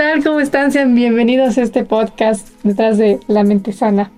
[0.00, 0.24] tal?
[0.24, 0.72] ¿Cómo están?
[0.72, 4.10] Sean bienvenidos a este podcast detrás de La Mente Sana.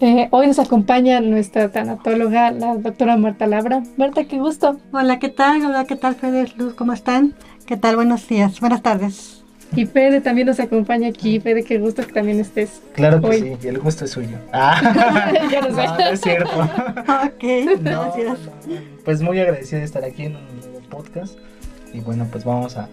[0.00, 3.84] Eh, hoy nos acompaña nuestra tanatóloga, la doctora Marta Labra.
[3.96, 4.80] Marta, qué gusto.
[4.92, 5.64] Hola, ¿qué tal?
[5.66, 6.52] Hola, ¿qué tal, Fede?
[6.56, 7.32] Luz, ¿cómo están?
[7.64, 7.94] ¿Qué tal?
[7.94, 9.44] Buenos días, buenas tardes.
[9.76, 11.38] Y Fede también nos acompaña aquí.
[11.38, 12.82] Fede, qué gusto que también estés.
[12.94, 13.40] Claro que hoy.
[13.40, 14.36] sí, y el gusto es suyo.
[14.52, 15.30] Ah.
[15.48, 15.86] ya lo sé.
[15.86, 16.50] No, no es cierto.
[16.58, 18.38] Ok, No, gracias.
[19.04, 21.38] Pues muy agradecido de estar aquí en un nuevo podcast.
[21.92, 22.88] Y bueno, pues vamos a,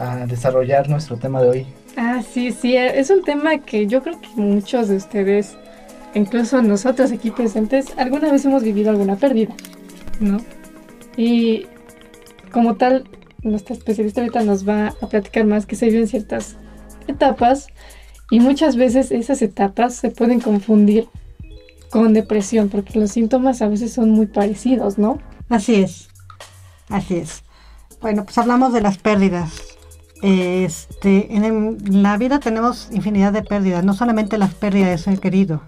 [0.00, 1.66] a desarrollar nuestro tema de hoy.
[1.96, 2.76] Ah, sí, sí.
[2.76, 5.56] Es un tema que yo creo que muchos de ustedes,
[6.14, 9.54] incluso nosotros aquí presentes, alguna vez hemos vivido alguna pérdida,
[10.18, 10.38] ¿no?
[11.16, 11.66] Y
[12.50, 13.04] como tal,
[13.42, 16.56] nuestra especialista ahorita nos va a platicar más que se viven ciertas
[17.06, 17.68] etapas
[18.30, 21.08] y muchas veces esas etapas se pueden confundir
[21.90, 25.18] con depresión porque los síntomas a veces son muy parecidos, ¿no?
[25.50, 26.08] Así es,
[26.88, 27.42] así es.
[28.00, 29.69] Bueno, pues hablamos de las pérdidas.
[30.22, 35.62] Este, en, la vida tenemos infinidad de pérdidas, no solamente las pérdidas de ser querido,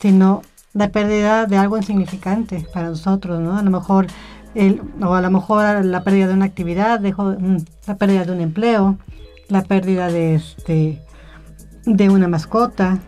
[0.00, 0.42] sino
[0.72, 3.56] la pérdida de algo insignificante para nosotros, ¿no?
[3.56, 4.08] A lo mejor,
[4.54, 8.32] el, o a lo mejor la pérdida de una actividad, dejo, mm, la pérdida de
[8.32, 8.98] un empleo,
[9.48, 11.00] la pérdida de, este,
[11.84, 12.98] de una mascota,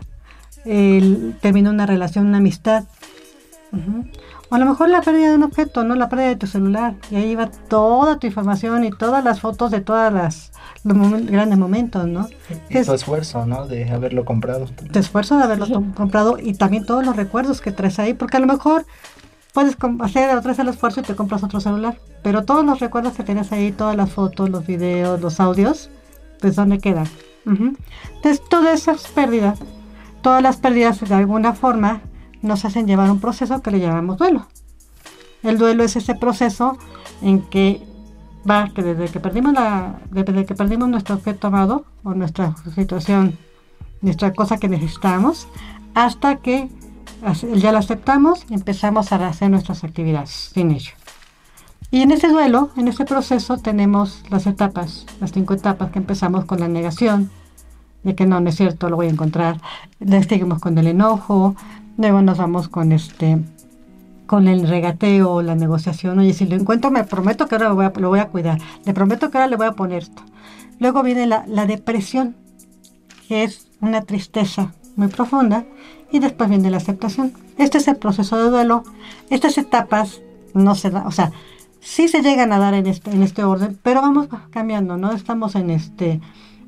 [0.65, 2.85] el, termina una relación, una amistad.
[4.49, 5.93] O a lo mejor la pérdida de un objeto, ¿no?
[5.95, 6.95] La pérdida de tu celular.
[7.11, 10.51] Y ahí va toda tu información y todas las fotos de todas las
[10.83, 12.27] los momen- grandes momentos, ¿no?
[12.69, 13.67] Y Es- tu esfuerzo, ¿no?
[13.67, 14.65] De haberlo comprado.
[14.91, 18.39] tu esfuerzo de haberlo comprado y también todos los recuerdos que traes ahí, porque a
[18.39, 18.85] lo mejor
[19.53, 23.13] puedes hacer otra vez el esfuerzo y te compras otro celular, pero todos los recuerdos
[23.13, 25.89] que tienes ahí, todas las fotos, los videos, los audios,
[26.39, 27.07] pues ¿dónde quedan?
[27.45, 29.59] Entonces, todas esas pérdidas,
[30.21, 32.01] todas las pérdidas de alguna forma
[32.41, 34.47] nos hacen llevar un proceso que le llamamos duelo.
[35.41, 36.77] El duelo es ese proceso
[37.21, 37.81] en que
[38.49, 43.37] va que desde que perdimos la desde que perdimos nuestro objeto amado o nuestra situación
[44.01, 45.47] nuestra cosa que necesitamos
[45.93, 46.69] hasta que
[47.55, 50.91] ya lo aceptamos y empezamos a hacer nuestras actividades sin ello.
[51.91, 56.45] Y en ese duelo, en ese proceso tenemos las etapas, las cinco etapas que empezamos
[56.45, 57.31] con la negación,
[58.03, 59.59] de que no, no es cierto, lo voy a encontrar.
[59.99, 61.55] Le seguimos con el enojo,
[61.97, 63.39] luego nos vamos con este
[64.29, 66.19] con el regateo, la negociación.
[66.19, 68.59] Oye, si lo encuentro, me prometo que ahora lo voy a, lo voy a cuidar.
[68.85, 70.21] Le prometo que ahora le voy a poner esto.
[70.77, 72.35] Luego viene la, la depresión,
[73.27, 75.65] que es una tristeza muy profunda.
[76.11, 77.33] Y después viene la aceptación.
[77.57, 78.83] Este es el proceso de duelo.
[79.31, 80.21] Estas etapas
[80.53, 81.31] no se dan, o sea,
[81.79, 85.11] sí se llegan a dar en este, en este orden, pero vamos cambiando, ¿no?
[85.11, 86.19] Estamos en este,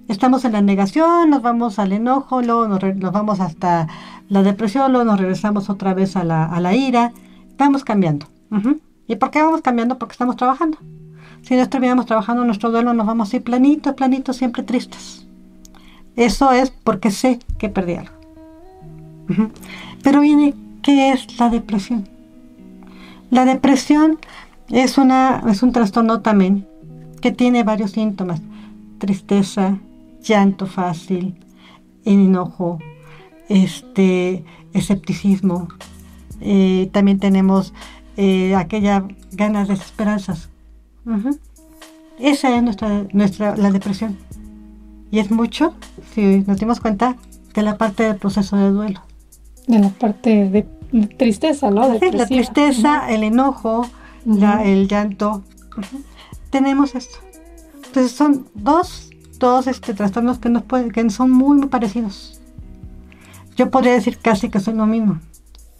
[0.07, 3.87] estamos en la negación, nos vamos al enojo, luego nos, re- nos vamos hasta
[4.29, 7.13] la depresión, luego nos regresamos otra vez a la, a la ira,
[7.57, 8.27] vamos cambiando.
[9.07, 9.97] ¿Y por qué vamos cambiando?
[9.97, 10.77] Porque estamos trabajando.
[11.41, 15.25] Si no estuviéramos trabajando nuestro duelo, nos vamos a ir planitos, planitos, siempre tristes.
[16.15, 18.13] Eso es porque sé que perdí algo.
[20.03, 22.07] Pero viene, ¿qué es la depresión?
[23.29, 24.19] La depresión
[24.69, 26.67] es, una, es un trastorno también
[27.21, 28.41] que tiene varios síntomas.
[28.97, 29.79] Tristeza,
[30.21, 31.35] llanto fácil,
[32.03, 32.79] enojo,
[33.47, 35.67] este, escepticismo.
[36.41, 37.73] Eh, también tenemos
[38.17, 40.49] eh, aquella ganas de esperanzas.
[42.19, 44.17] Esa es nuestra, nuestra, la depresión.
[45.11, 45.73] Y es mucho,
[46.13, 47.15] si nos dimos cuenta,
[47.53, 49.01] de la parte del proceso de duelo.
[49.67, 51.83] De la parte de, de tristeza, ¿no?
[51.83, 52.25] Sí, la Depresiva.
[52.27, 53.87] tristeza, el enojo,
[54.25, 55.43] la- el llanto.
[56.49, 57.17] Tenemos esto.
[57.75, 59.09] Entonces son dos,
[59.39, 62.39] dos este, trastornos que, nos pueden, que son muy, muy parecidos.
[63.57, 65.19] Yo podría decir casi que son lo mismo.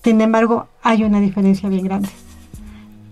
[0.04, 2.10] Sin embargo, hay una diferencia bien grande.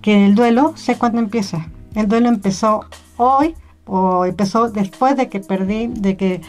[0.01, 1.67] Que el duelo sé cuándo empieza.
[1.95, 2.85] El duelo empezó
[3.17, 3.55] hoy
[3.85, 6.41] o empezó después de que perdí, de que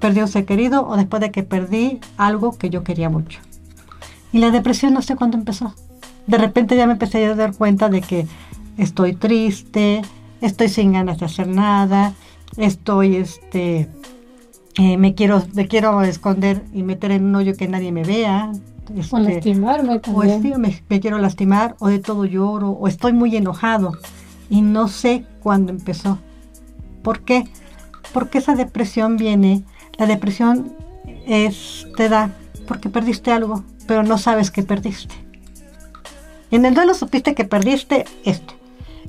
[0.00, 3.40] perdí un ser querido o después de que perdí algo que yo quería mucho.
[4.32, 5.74] Y la depresión no sé cuándo empezó.
[6.26, 8.26] De repente ya me empecé a dar cuenta de que
[8.76, 10.02] estoy triste,
[10.40, 12.12] estoy sin ganas de hacer nada,
[12.56, 13.88] estoy este
[14.76, 18.52] eh, me quiero me quiero esconder y meter en un hoyo que nadie me vea.
[18.94, 20.42] O este, lastimarme o también.
[20.42, 23.92] esti- me, me quiero lastimar, o de todo lloro, o estoy muy enojado
[24.50, 26.18] y no sé cuándo empezó.
[27.02, 27.44] ¿Por qué?
[28.12, 29.62] Porque esa depresión viene,
[29.98, 30.72] la depresión
[31.26, 32.30] es, te da
[32.66, 35.14] porque perdiste algo, pero no sabes que perdiste.
[36.50, 38.54] En el duelo supiste que perdiste esto.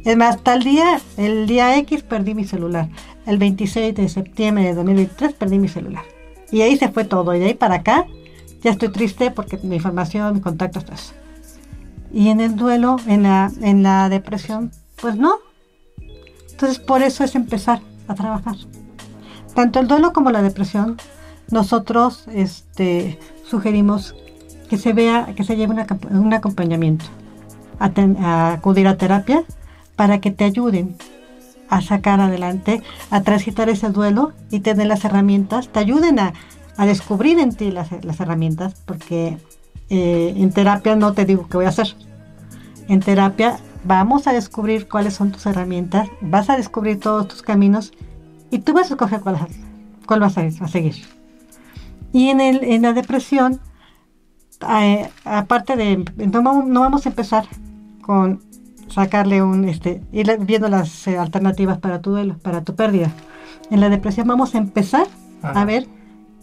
[0.04, 2.90] Es más, tal día, el día X perdí mi celular.
[3.26, 6.04] El 26 de septiembre de 2023 perdí mi celular.
[6.52, 7.34] Y ahí se fue todo.
[7.36, 8.06] Y de ahí para acá
[8.62, 11.14] ya estoy triste porque mi información, mis contactos, eso.
[12.12, 14.72] Y en el duelo, en la, en la depresión,
[15.02, 15.38] pues no.
[16.52, 18.56] Entonces por eso es empezar a trabajar.
[19.54, 20.98] tanto el duelo como la depresión,
[21.52, 24.16] nosotros este, sugerimos
[24.70, 27.06] que se vea, que se lleve una un acompañamiento,
[27.80, 29.44] a acudir a terapia
[29.96, 30.96] para que te ayuden
[31.70, 32.82] a sacar adelante,
[33.12, 36.34] a transitar ese duelo y tener las herramientas, te ayuden a,
[36.80, 39.38] a descubrir en ti las, las herramientas, porque
[39.90, 41.94] eh, en terapia no te digo qué voy a hacer.
[42.88, 47.92] En terapia vamos a descubrir cuáles son tus herramientas, vas a descubrir todos tus caminos
[48.50, 49.38] y tú vas a escoger cuál,
[50.06, 50.96] cuál vas a, a seguir.
[52.14, 53.60] Y en, el, en la depresión,
[54.81, 57.46] eh, aparte de, no, vamos- no vamos a empezar
[58.02, 58.42] con
[58.88, 63.12] sacarle un, este, ir viendo las eh, alternativas para tu duelo, para tu pérdida.
[63.70, 65.08] En la depresión vamos a empezar
[65.60, 65.88] a ver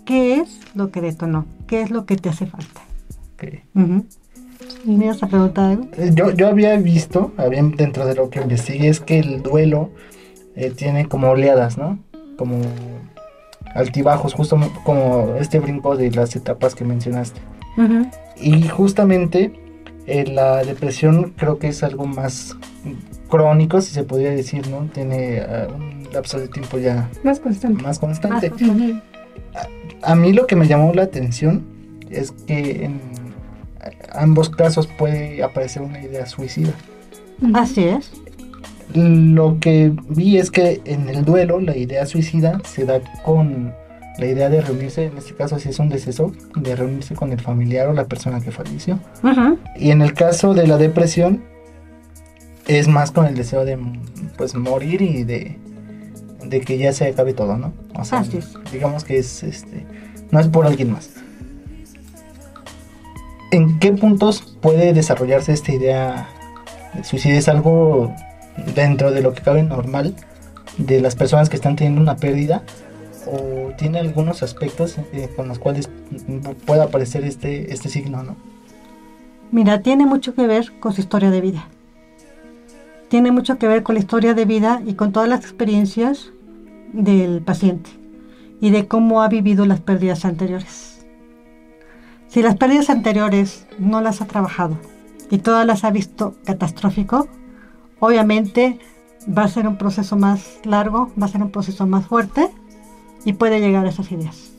[0.06, 2.80] qué es lo que detonó, qué es lo que te hace falta.
[3.34, 3.44] Ok.
[3.74, 4.06] Ujú.
[4.84, 5.88] ¿Me ibas a preguntar algo?
[5.98, 9.90] Eh, Yo, yo había visto, había dentro de lo que investigué, es que el duelo
[10.54, 11.98] eh, tiene como oleadas, ¿no?
[12.38, 12.60] Como
[13.74, 17.40] altibajos, justo como este brinco de las etapas que mencionaste.
[18.40, 19.52] Y justamente
[20.06, 22.56] eh, la depresión creo que es algo más
[23.28, 24.86] crónico, si se podría decir, ¿no?
[24.94, 27.82] Tiene eh, un lapso de tiempo ya Más constante.
[27.82, 28.50] más constante.
[28.50, 29.00] Más Ujú.
[30.06, 31.66] A mí lo que me llamó la atención
[32.10, 33.00] es que en
[34.12, 36.72] ambos casos puede aparecer una idea suicida.
[37.54, 38.12] Así es.
[38.94, 43.74] Lo que vi es que en el duelo la idea suicida se da con
[44.18, 47.40] la idea de reunirse, en este caso si es un deceso, de reunirse con el
[47.40, 49.00] familiar o la persona que falleció.
[49.76, 51.42] Y en el caso de la depresión
[52.68, 53.76] es más con el deseo de
[54.38, 55.58] pues morir y de,
[56.48, 57.72] de que ya se acabe todo, ¿no?
[57.98, 58.54] O sea, Así es.
[58.72, 59.84] digamos que es este
[60.30, 61.10] no es por alguien más.
[63.50, 66.28] ¿En qué puntos puede desarrollarse esta idea
[66.94, 67.38] de suicidio?
[67.38, 68.12] ¿Es algo
[68.74, 70.14] dentro de lo que cabe normal
[70.78, 72.62] de las personas que están teniendo una pérdida?
[73.26, 75.88] ¿O tiene algunos aspectos eh, con los cuales
[76.64, 78.36] pueda aparecer este, este signo, no?
[79.52, 81.68] Mira, tiene mucho que ver con su historia de vida.
[83.08, 86.32] Tiene mucho que ver con la historia de vida y con todas las experiencias
[86.96, 87.90] del paciente
[88.60, 91.04] y de cómo ha vivido las pérdidas anteriores.
[92.28, 94.76] Si las pérdidas anteriores no las ha trabajado
[95.30, 97.28] y todas las ha visto catastrófico,
[98.00, 98.78] obviamente
[99.26, 102.48] va a ser un proceso más largo, va a ser un proceso más fuerte
[103.24, 104.52] y puede llegar a esas ideas.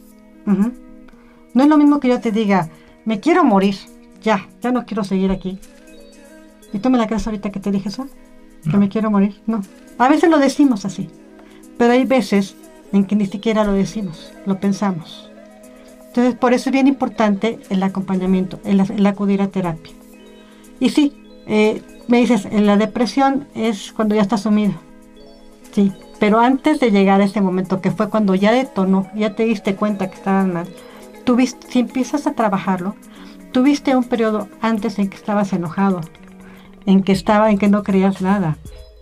[0.45, 2.69] No es lo mismo que yo te diga,
[3.05, 3.75] me quiero morir,
[4.21, 5.59] ya, ya no quiero seguir aquí.
[6.73, 8.07] ¿Y tú me la crees ahorita que te dije eso?
[8.63, 8.79] Que No.
[8.79, 9.41] me quiero morir.
[9.47, 9.61] No.
[9.97, 11.09] A veces lo decimos así,
[11.77, 12.55] pero hay veces
[12.91, 15.29] en que ni siquiera lo decimos, lo pensamos.
[16.07, 19.93] Entonces, por eso es bien importante el acompañamiento, el, acudir a terapia.
[20.79, 21.13] Y sí,
[21.45, 24.73] eh, me dices, en la depresión es cuando ya estás sumido.
[25.73, 29.43] Sí, pero antes de llegar a ese momento, que fue cuando ya detonó, ya te
[29.45, 30.67] diste cuenta que estabas mal,
[31.23, 32.95] tuviste, si empiezas a trabajarlo,
[33.51, 36.01] tuviste un periodo antes en que estabas enojado,
[36.85, 38.57] en que estaba, en que no creías nada,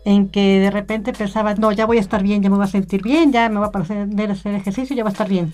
[0.06, 2.70] en que de repente pensabas, no, ya voy a estar bien, ya me voy a
[2.70, 5.54] sentir bien, ya me voy a poner a hacer ejercicio, ya va a estar bien.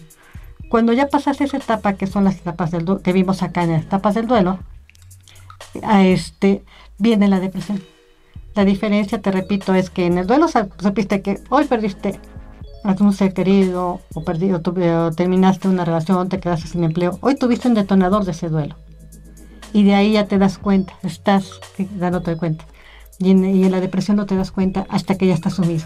[0.69, 3.71] Cuando ya pasaste esa etapa, que son las etapas del duelo, que vimos acá en
[3.71, 4.59] las etapas del duelo,
[5.83, 6.63] a este,
[6.97, 7.81] viene la depresión.
[8.53, 12.19] La diferencia, te repito, es que en el duelo supiste que hoy perdiste
[12.83, 17.17] a un ser querido o, perdi- o terminaste una relación, te quedaste sin empleo.
[17.21, 18.75] Hoy tuviste un detonador de ese duelo.
[19.71, 21.51] Y de ahí ya te das cuenta, estás
[21.97, 22.65] dándote cuenta.
[23.21, 25.85] Y en, y en la depresión no te das cuenta hasta que ya estás sumido.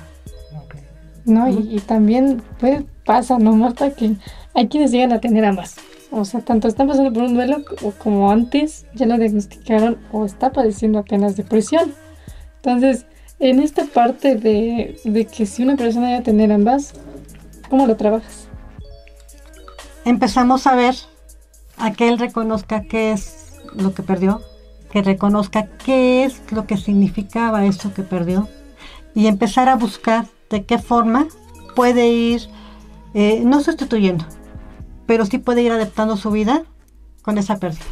[1.25, 3.91] No, y, y también pues, pasa, ¿no, Marta?
[3.91, 4.13] Que
[4.53, 5.75] hay quienes llegan a tener ambas.
[6.11, 10.23] O sea, tanto están pasando por un duelo co- como antes ya lo diagnosticaron o
[10.23, 11.93] está padeciendo apenas depresión.
[12.57, 13.05] Entonces,
[13.39, 16.93] en esta parte de, de que si una persona debe tener ambas,
[17.69, 18.47] ¿cómo lo trabajas?
[20.05, 20.95] Empezamos a ver
[21.77, 24.41] a que él reconozca qué es lo que perdió,
[24.95, 28.47] que reconozca qué es lo que significaba eso que perdió
[29.13, 31.27] y empezar a buscar de qué forma
[31.75, 32.43] puede ir,
[33.13, 34.23] eh, no sustituyendo,
[35.05, 36.63] pero sí puede ir adaptando su vida
[37.23, 37.83] con esa pérdida.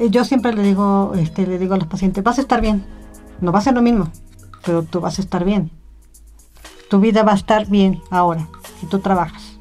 [0.00, 2.84] Eh, Yo siempre le digo, este, le digo a los pacientes, vas a estar bien,
[3.40, 4.10] no va a ser lo mismo,
[4.66, 5.70] pero tú vas a estar bien.
[6.90, 8.48] Tu vida va a estar bien ahora,
[8.80, 9.60] si tú trabajas.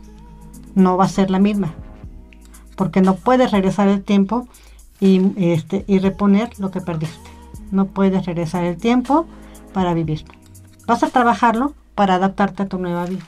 [0.74, 1.76] No va a ser la misma,
[2.76, 4.48] porque no puedes regresar el tiempo
[5.00, 7.30] y, este, y reponer lo que perdiste.
[7.72, 9.28] No puedes regresar el tiempo
[9.74, 10.24] para vivir.
[10.86, 13.26] Vas a trabajarlo para adaptarte a tu nueva vida.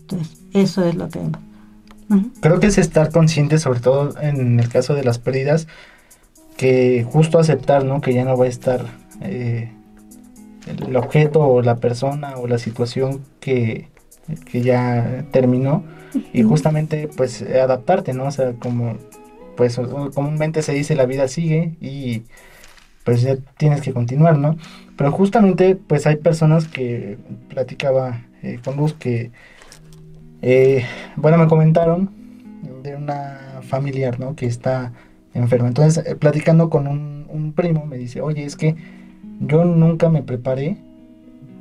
[0.00, 1.20] Entonces, eso es lo que...
[1.20, 2.30] Ujú.
[2.40, 5.68] Creo que es estar consciente, sobre todo en el caso de las pérdidas,
[6.56, 8.00] que justo aceptar, ¿no?
[8.00, 8.86] Que ya no va a estar
[9.20, 9.72] eh,
[10.66, 13.88] el objeto o la persona o la situación que,
[14.50, 15.84] que ya terminó
[16.32, 18.26] y justamente pues adaptarte, ¿no?
[18.26, 18.96] O sea, como
[19.56, 19.78] pues
[20.14, 22.22] comúnmente se dice la vida sigue y
[23.04, 24.56] pues ya tienes que continuar, ¿no?
[24.96, 27.18] Pero justamente pues hay personas que
[27.48, 29.32] platicaba eh, con Luz que,
[30.42, 30.84] eh,
[31.16, 32.10] bueno, me comentaron
[32.82, 34.34] de una familiar, ¿no?
[34.36, 34.92] Que está
[35.34, 35.68] enferma.
[35.68, 38.76] Entonces, eh, platicando con un, un primo, me dice, oye, es que
[39.40, 40.76] yo nunca me preparé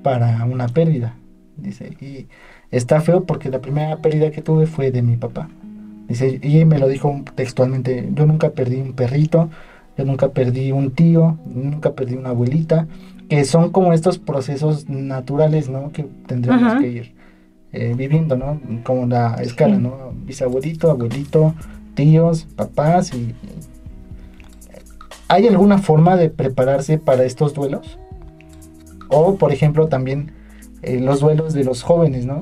[0.04, 1.16] para una pérdida.
[1.58, 2.28] Dice, y
[2.72, 5.50] está feo porque la primera pérdida que tuve fue de mi papá.
[6.12, 9.50] Dice, y me lo dijo textualmente, yo nunca perdí un perrito,
[9.98, 12.86] yo nunca perdí un tío, nunca perdí una abuelita,
[13.30, 15.94] que son como estos procesos naturales, ¿no?
[15.94, 17.16] Que tendríamos que ir
[17.72, 18.60] eh, viviendo, ¿no?
[18.84, 20.12] Como la escala, ¿no?
[20.26, 21.54] Bisabuelito, abuelito,
[21.94, 23.34] tíos, papás y...
[25.30, 27.98] ¿Hay alguna forma de prepararse para estos duelos?
[29.08, 30.34] O, por ejemplo, también
[30.82, 32.40] eh, los duelos de los jóvenes, ¿no?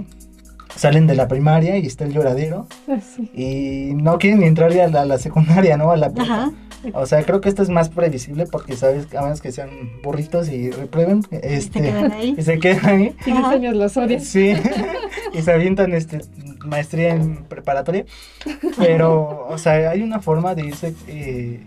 [0.76, 2.98] Salen de la primaria y está el lloradero Ah,
[3.34, 5.92] y no quieren ni entrar ya a la, a la secundaria, ¿no?
[5.92, 6.52] A la prepa.
[6.94, 9.70] O sea, creo que esto es más previsible porque sabes que a menos que sean
[10.02, 12.36] burritos y reprueben, este, quedan ahí.
[12.38, 13.16] y se quedan ahí.
[13.26, 14.24] Y los años los.
[14.24, 14.54] Sí,
[15.34, 16.22] y se avientan este,
[16.66, 18.06] maestría en preparatoria.
[18.78, 21.60] Pero, o sea, hay una forma de irse eh,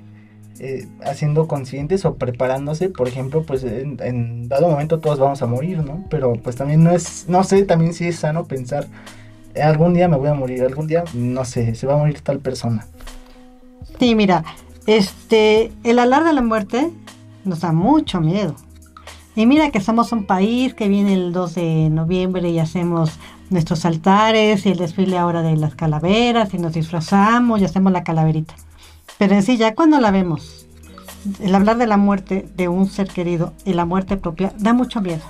[0.64, 2.88] eh, haciendo conscientes o preparándose.
[2.88, 6.04] Por ejemplo, pues en, dado momento todos vamos a morir, ¿no?
[6.08, 8.86] Pero pues también no es, no sé, también sí es sano pensar,
[9.54, 12.20] "Eh, algún día me voy a morir, algún día, no sé, se va a morir
[12.20, 12.86] tal persona.
[13.98, 14.44] Sí, mira,
[14.86, 16.90] este, el hablar de la muerte
[17.44, 18.54] nos da mucho miedo.
[19.34, 23.18] Y mira que somos un país que viene el 2 de noviembre y hacemos
[23.50, 28.04] nuestros altares y el desfile ahora de las calaveras y nos disfrazamos y hacemos la
[28.04, 28.54] calaverita.
[29.18, 30.66] Pero en sí, ya cuando la vemos,
[31.40, 35.00] el hablar de la muerte de un ser querido y la muerte propia da mucho
[35.00, 35.22] miedo.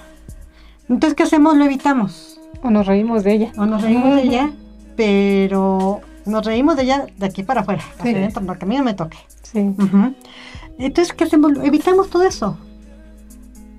[0.88, 1.56] Entonces, ¿qué hacemos?
[1.56, 2.40] Lo evitamos.
[2.62, 3.52] O nos reímos de ella.
[3.56, 4.50] O nos reímos de ella,
[4.96, 8.16] pero nos reímos de ella de aquí para afuera, hacia Sí.
[8.16, 9.18] adentro, no, que a mí no me toque.
[9.42, 9.74] Sí.
[10.78, 11.52] Entonces, ¿qué hacemos?
[11.62, 12.56] Evitamos todo eso.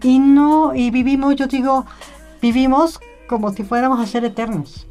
[0.02, 1.86] Y no, y vivimos, yo digo,
[2.42, 4.86] vivimos como si fuéramos a ser eternos.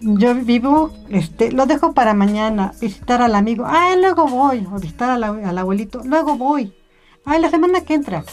[0.00, 5.10] Yo vivo, este, lo dejo para mañana, visitar al amigo, ah, luego voy, o visitar
[5.10, 6.72] al, al abuelito, luego voy.
[7.24, 8.24] Ay, la semana que entra.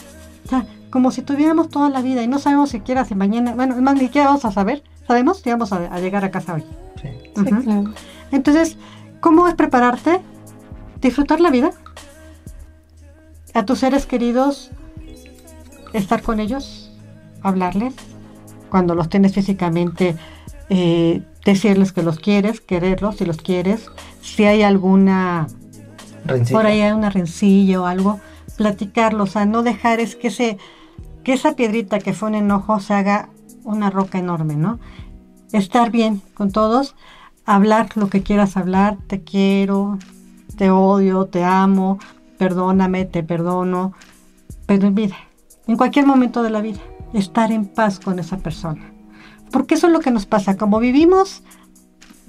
[0.44, 3.74] O sea, como si tuviéramos toda la vida y no sabemos siquiera si mañana, bueno,
[3.74, 6.54] es más, ni siquiera vamos a saber, sabemos si vamos a, a llegar a casa
[6.54, 6.64] hoy.
[7.00, 7.08] Sí.
[7.34, 7.62] Sí, Ujú.
[7.62, 7.84] claro.
[8.32, 8.76] Entonces,
[9.20, 10.20] ¿cómo es prepararte?
[11.00, 11.70] Disfrutar la vida.
[13.54, 14.70] A tus seres queridos,
[15.92, 16.90] estar con ellos,
[17.42, 17.94] hablarles.
[18.70, 20.16] Cuando los tienes físicamente,
[20.70, 23.90] eh, decirles que los quieres, quererlos si los quieres.
[24.20, 25.46] Si hay alguna,
[26.24, 26.58] Rencilla.
[26.58, 28.20] por ahí hay una rencilla o algo,
[28.56, 29.24] platicarlo.
[29.24, 30.58] O sea, no dejar es que, ese,
[31.24, 33.30] que esa piedrita que fue un enojo se haga
[33.64, 34.78] una roca enorme, ¿no?
[35.52, 36.94] Estar bien con todos
[37.46, 39.98] hablar lo que quieras hablar, te quiero,
[40.56, 41.98] te odio, te amo,
[42.38, 43.92] perdóname, te perdono,
[44.66, 45.16] pero en vida,
[45.66, 46.80] en cualquier momento de la vida,
[47.14, 48.92] estar en paz con esa persona.
[49.50, 51.42] Porque eso es lo que nos pasa, como vivimos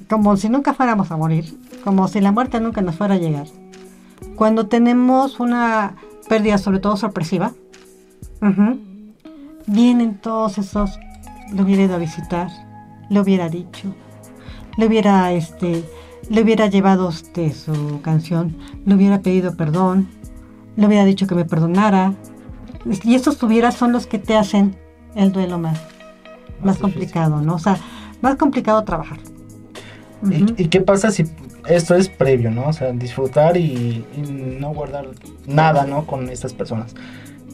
[0.09, 3.47] como si nunca fuéramos a morir, como si la muerte nunca nos fuera a llegar.
[4.35, 5.95] Cuando tenemos una
[6.29, 7.53] pérdida, sobre todo sorpresiva,
[9.65, 10.99] vienen todos esos,
[11.53, 12.49] lo hubiera ido a visitar,
[13.09, 13.93] lo hubiera dicho,
[14.77, 15.83] le hubiera este
[16.29, 20.09] le hubiera llevado este, su canción, le hubiera pedido perdón,
[20.75, 22.13] le hubiera dicho que me perdonara.
[23.03, 24.75] Y estos hubieras son los que te hacen
[25.15, 25.81] el duelo más,
[26.59, 27.55] más, Más complicado, ¿no?
[27.55, 27.77] O sea,
[28.21, 29.19] más complicado trabajar.
[30.23, 30.53] ¿Y, Ujú.
[30.57, 31.25] y qué pasa si
[31.67, 32.67] esto es previo, ¿no?
[32.67, 34.21] O sea, disfrutar y, y
[34.59, 35.07] no guardar
[35.45, 36.05] nada, ¿no?
[36.07, 36.95] Con estas personas.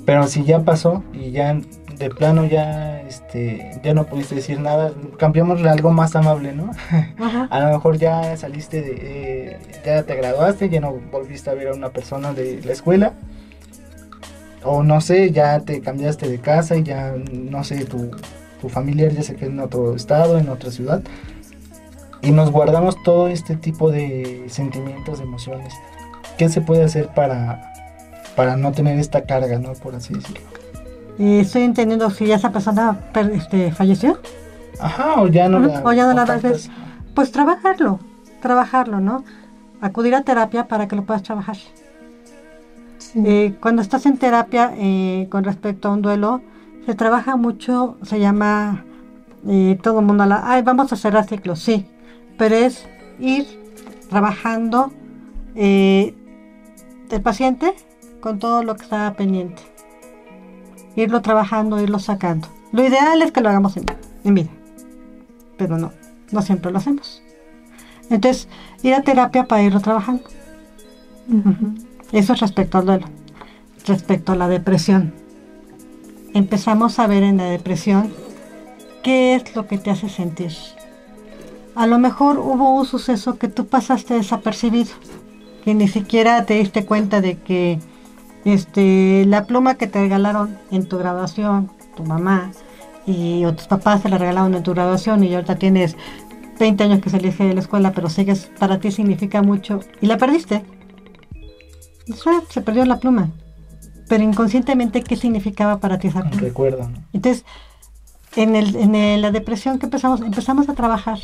[0.05, 1.59] Pero si ya pasó y ya
[1.97, 6.71] de plano ya, este, ya no pudiste decir nada, cambiémosle algo más amable, ¿no?
[7.49, 11.69] A lo mejor ya saliste de, eh, ya te graduaste, ya no volviste a ver
[11.69, 13.13] a una persona de la escuela.
[14.65, 18.11] O no sé, ya te cambiaste de casa y ya, no sé, tu,
[18.63, 21.01] tu familiar ya se quedó en otro estado, en otra ciudad.
[22.21, 25.73] Y nos guardamos todo este tipo de sentimientos, de emociones.
[26.37, 27.73] ¿Qué se puede hacer para,
[28.37, 29.73] para no tener esta carga, ¿no?
[29.73, 30.39] Por así decirlo.
[31.19, 34.17] Y estoy entendiendo si esa persona per- este, falleció.
[34.79, 36.51] Ajá, o ya no la o ya no la contactas.
[36.53, 36.69] ves.
[37.13, 37.99] Pues trabajarlo,
[38.41, 39.25] trabajarlo, ¿no?
[39.81, 41.57] Acudir a terapia para que lo puedas trabajar.
[42.99, 43.21] Sí.
[43.25, 46.41] Eh, cuando estás en terapia eh, con respecto a un duelo,
[46.85, 48.85] se trabaja mucho, se llama,
[49.47, 51.85] eh, todo el mundo, la, ay, vamos a cerrar ciclos, sí,
[52.37, 52.87] pero es
[53.19, 53.45] ir
[54.09, 54.91] trabajando
[55.55, 56.15] eh,
[57.09, 57.73] el paciente
[58.19, 59.61] con todo lo que está pendiente.
[60.95, 62.47] Irlo trabajando, irlo sacando.
[62.71, 63.85] Lo ideal es que lo hagamos en,
[64.23, 64.49] en vida.
[65.57, 65.91] pero no,
[66.31, 67.21] no siempre lo hacemos.
[68.09, 68.47] Entonces,
[68.83, 70.23] ir a terapia para irlo trabajando.
[72.11, 73.07] Eso es respecto al duelo.
[73.85, 75.13] Respecto a la depresión.
[76.33, 78.11] Empezamos a ver en la depresión
[79.03, 80.51] qué es lo que te hace sentir.
[81.75, 84.91] A lo mejor hubo un suceso que tú pasaste desapercibido,
[85.63, 87.79] que ni siquiera te diste cuenta de que
[88.45, 92.51] este, la pluma que te regalaron en tu graduación, tu mamá
[93.05, 95.95] y o tus papás te la regalaron en tu graduación y ahorita tienes
[96.59, 100.17] 20 años que saliste de la escuela, pero sigues, para ti significa mucho y la
[100.17, 100.63] perdiste.
[102.11, 103.29] O sea, se perdió la pluma.
[104.07, 106.41] Pero inconscientemente, ¿qué significaba para ti esa pluma?
[106.41, 106.97] recuerdo, ¿no?
[107.13, 107.45] Entonces,
[108.35, 111.19] en, el, en el- la depresión que empezamos, empezamos a trabajar.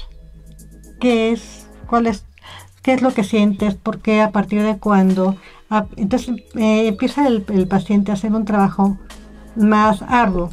[0.99, 1.67] ¿Qué es?
[1.87, 2.23] ¿Cuál es?
[2.81, 3.75] ¿Qué es lo que sientes?
[3.75, 4.21] ¿Por qué?
[4.21, 5.35] ¿A partir de cuándo?
[5.69, 8.97] A- entonces eh, empieza el, el paciente a hacer un trabajo
[9.55, 10.49] más arduo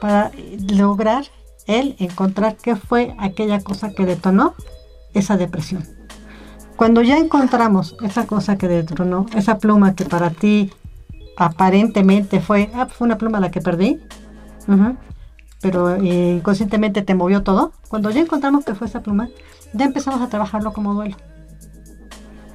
[0.00, 0.30] para
[0.70, 1.24] lograr
[1.66, 4.54] él encontrar qué fue aquella cosa que detonó
[5.14, 5.84] esa depresión.
[6.76, 10.70] Cuando ya encontramos esa cosa que detonó, esa pluma que para ti
[11.38, 14.00] aparentemente fue, ah, fue una pluma la que perdí,
[15.60, 19.28] pero eh, inconscientemente te movió todo, cuando ya encontramos que fue esa pluma,
[19.72, 21.16] ya empezamos a trabajarlo como duelo.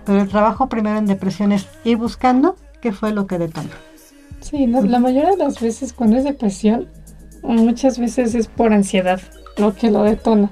[0.06, 3.70] Pero el trabajo primero en depresión es ir buscando qué fue lo que detonó.
[4.42, 6.90] Sí, no, la mayoría de las veces cuando es depresión,
[7.42, 9.22] muchas veces es por ansiedad
[9.58, 10.52] lo que lo detona.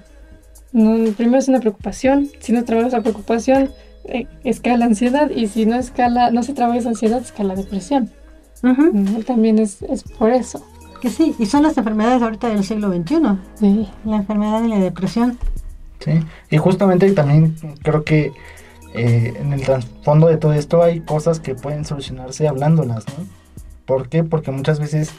[0.72, 3.72] No, primero es una preocupación, si no trabajas la preocupación,
[4.06, 8.10] eh, escala ansiedad y si no escala, no se trabaja esa ansiedad, escala depresión.
[9.26, 10.64] También es, es por eso.
[11.02, 13.16] Que sí, y son las enfermedades ahorita del siglo XXI,
[13.56, 13.90] Sí.
[14.06, 15.38] la enfermedad de la depresión.
[16.00, 18.34] Sí, y justamente también creo que
[18.94, 23.26] eh, en el trasfondo de todo esto hay cosas que pueden solucionarse hablándolas, ¿no?
[23.86, 24.24] ¿Por qué?
[24.24, 25.12] Porque muchas veces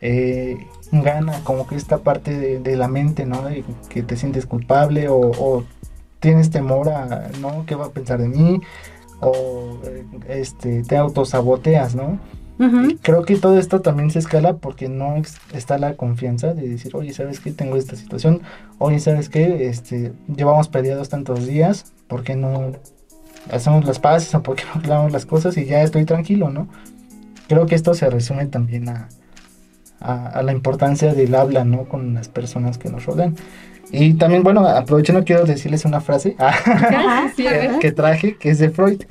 [0.00, 0.58] eh,
[0.92, 3.42] gana como que esta parte de, de la mente, ¿no?
[3.42, 5.64] De que te sientes culpable o, o
[6.20, 7.64] tienes temor a, ¿no?
[7.66, 8.60] ¿Qué va a pensar de mí?
[9.20, 12.18] O eh, este, te autosaboteas, ¿no?
[13.02, 17.12] Creo que todo esto también se escala porque no está la confianza de decir, oye,
[17.12, 17.52] ¿sabes qué?
[17.52, 18.42] Tengo esta situación.
[18.78, 19.68] Oye, ¿sabes qué?
[19.68, 21.92] Este, llevamos peleados tantos días.
[22.08, 22.72] ¿Por qué no
[23.50, 26.68] hacemos las paces o por qué no hablamos las cosas y ya estoy tranquilo, ¿no?
[27.48, 29.08] Creo que esto se resume también a,
[30.00, 31.84] a, a la importancia del habla, ¿no?
[31.84, 33.36] Con las personas que nos rodean.
[33.92, 36.36] Y también, bueno, aprovechando, quiero decirles una frase
[37.36, 37.46] sí,
[37.80, 39.02] que traje, que es de Freud,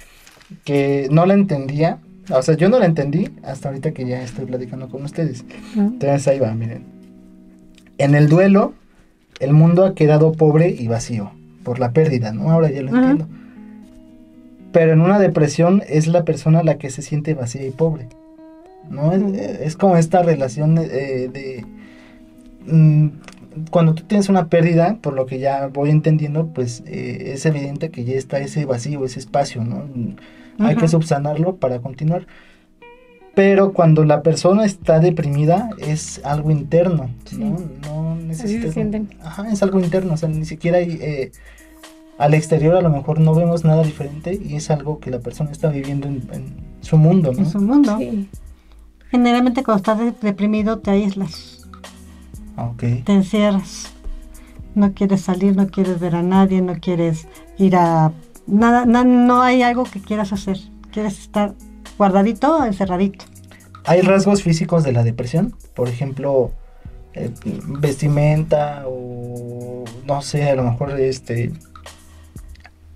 [0.64, 2.00] que no la entendía.
[2.32, 5.46] O sea, yo no la entendí hasta ahorita que ya estoy platicando con ustedes.
[5.76, 5.84] ¿no?
[5.84, 6.84] Entonces ahí va, miren.
[7.98, 8.74] En el duelo,
[9.40, 11.32] el mundo ha quedado pobre y vacío
[11.64, 12.52] por la pérdida, ¿no?
[12.52, 13.28] Ahora ya lo entiendo.
[14.72, 18.08] Pero en una depresión es la persona la que se siente vacía y pobre,
[18.90, 19.14] ¿no?
[19.14, 19.22] Es,
[19.62, 21.66] es como esta relación eh, de...
[22.66, 23.08] mm,
[23.70, 27.90] cuando tú tienes una pérdida, por lo que ya voy entendiendo, pues eh, es evidente
[27.90, 29.86] que ya está ese vacío, ese espacio, ¿no?
[30.60, 32.28] Hay que subsanarlo para continuar.
[33.34, 37.38] Pero cuando la persona está deprimida es algo interno, Sí.
[37.38, 37.58] ¿no?
[37.86, 38.68] No Así necesita...
[38.68, 39.10] se sienten.
[39.22, 40.98] Ajá, es algo interno, o sea, ni siquiera hay...
[41.02, 41.32] eh,
[42.18, 45.52] al exterior a lo mejor no vemos nada diferente y es algo que la persona
[45.52, 47.40] está viviendo en, en su mundo, ¿no?
[47.40, 47.98] En su mundo.
[48.00, 48.30] Sí.
[49.12, 51.68] Generalmente cuando estás de- deprimido te aíslas,
[52.56, 52.84] Ah, Ok.
[53.04, 53.92] te encierras.
[54.76, 58.14] No quieres salir, no quieres ver a nadie, no quieres ir a...
[58.48, 60.58] Nada, na- no hay algo que quieras hacer.
[60.92, 61.54] Quieres estar
[61.98, 63.26] guardadito o encerradito.
[63.86, 65.56] ¿Hay rasgos físicos de la depresión?
[65.74, 66.52] Por ejemplo,
[67.14, 67.32] eh,
[67.80, 71.52] vestimenta o no sé, a lo mejor este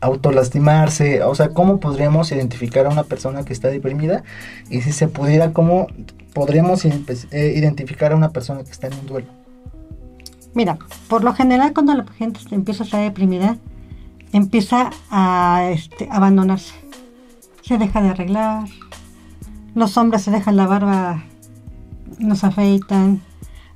[0.02, 4.24] autolastimarse, o sea, ¿cómo podríamos identificar a una persona que está deprimida?
[4.70, 5.88] Y si se pudiera, ¿cómo
[6.34, 9.28] podríamos impe- eh, identificar a una persona que está en un duelo?
[10.54, 10.78] Mira,
[11.10, 13.58] por lo general cuando la gente empieza a estar deprimida,
[14.34, 16.74] empieza a este, abandonarse.
[17.62, 18.68] Se deja de arreglar.
[19.76, 21.24] Los hombres se dejan la barba,
[22.18, 23.22] nos afeitan,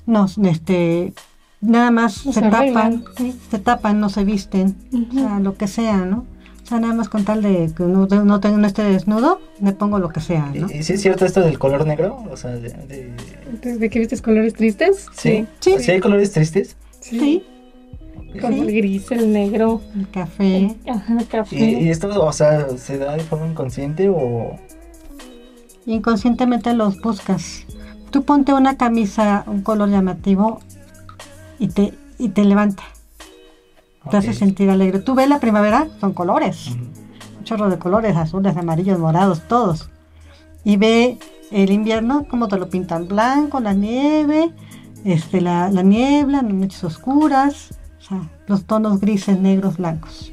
[0.06, 1.14] nos, este,
[1.62, 3.36] nada más No se tapan, ¿sí?
[3.52, 4.76] se tapan, no se visten,
[5.12, 6.26] o sea, lo que sea, ¿no?
[6.64, 9.74] O sea, nada más con tal de que no, de- no, no esté desnudo, me
[9.74, 10.68] pongo lo que sea, ¿no?
[10.72, 12.24] ¿Y, y sí es cierto esto del color negro?
[12.32, 12.70] O sea, de...
[12.70, 13.14] de-
[13.62, 15.06] ¿Desde que vistes colores tristes?
[15.16, 15.46] ¿Sí?
[15.60, 15.76] Sí.
[15.80, 16.76] ¿Sí hay colores tristes?
[17.02, 17.44] Sí,
[18.34, 18.60] Sí.
[18.60, 20.76] el gris, el negro, el café.
[20.90, 21.56] ajá, el café.
[21.56, 24.56] ¿Y, y esto, o sea, se da de forma inconsciente o...?
[25.86, 27.66] inconscientemente los buscas.
[28.10, 30.60] Tú ponte una camisa, un color llamativo
[31.60, 32.84] y te, y te levanta,
[34.10, 35.00] te hace sentir alegre.
[35.00, 36.78] Tú ves la primavera, son colores, Ujú.
[37.40, 39.90] un chorro de colores, azules, amarillos, morados, todos.
[40.64, 41.18] Y ve
[41.52, 44.52] el invierno, como te lo pintan, blanco, la nieve,
[45.04, 47.74] este, la, la niebla, noches oscuras.
[48.48, 50.32] Los tonos grises, negros, blancos.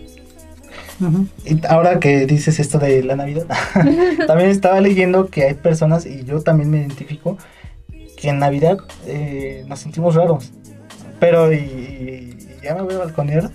[1.44, 3.46] Y ahora que dices esto de la Navidad,
[4.26, 7.38] también estaba leyendo que hay personas, y yo también me identifico,
[8.16, 10.52] que en Navidad eh, nos sentimos raros.
[11.18, 13.50] Pero, y, y ya me voy a balconear,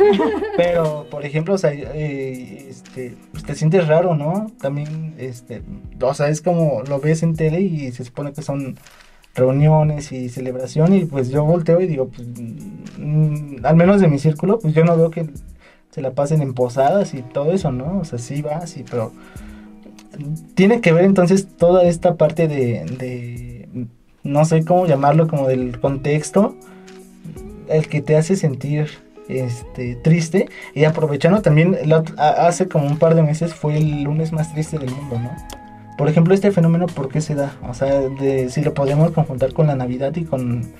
[0.56, 4.46] pero, por ejemplo, o sea, eh, este, pues te sientes raro, ¿no?
[4.60, 5.62] También, este,
[6.00, 8.76] o sea, es como lo ves en tele y se supone que son
[9.34, 12.26] reuniones y celebración y pues yo volteo y digo, pues,
[12.98, 15.26] mm, al menos de mi círculo, pues yo no veo que
[15.90, 17.98] se la pasen en posadas y todo eso, ¿no?
[18.00, 19.12] O sea, sí va, sí, pero
[20.54, 23.68] tiene que ver entonces toda esta parte de, de
[24.22, 26.56] no sé cómo llamarlo, como del contexto,
[27.68, 28.88] el que te hace sentir
[29.28, 34.32] este triste y aprovechando también la hace como un par de meses fue el lunes
[34.32, 35.63] más triste del mundo, ¿no?
[35.96, 37.54] Por ejemplo, este fenómeno, ¿por qué se da?
[37.68, 40.72] O sea, de, si lo podemos conjuntar con la Navidad y con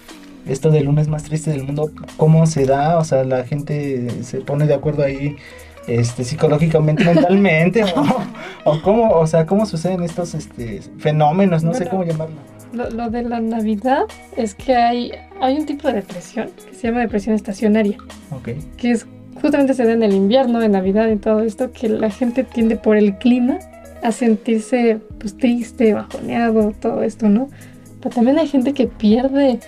[0.47, 2.99] esto del lunes más triste del mundo, ¿cómo se da?
[2.99, 5.37] O sea, la gente se pone de acuerdo ahí
[5.87, 11.87] este, psicológicamente, mentalmente, o, o cómo, o sea, cómo suceden estos este, fenómenos, no sé
[11.89, 12.37] cómo llamarlo.
[12.73, 14.03] Lo, lo de la Navidad
[14.37, 17.97] es que hay, hay un tipo de depresión que se llama depresión estacionaria,
[18.33, 18.51] Ok.
[18.77, 19.07] que es
[19.41, 22.77] justamente se da en el invierno, en Navidad y todo esto, que la gente tiende
[22.77, 23.59] por el clima
[24.05, 27.49] a sentirse pues triste, bajoneado, todo esto, ¿no?
[28.01, 29.61] Pero también hay gente que pierde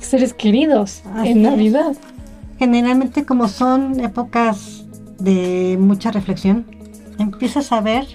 [0.00, 1.50] seres queridos Así en es.
[1.50, 1.96] Navidad.
[2.58, 4.86] Generalmente como son épocas
[5.18, 6.64] de mucha reflexión,
[7.18, 8.06] empiezas a ver,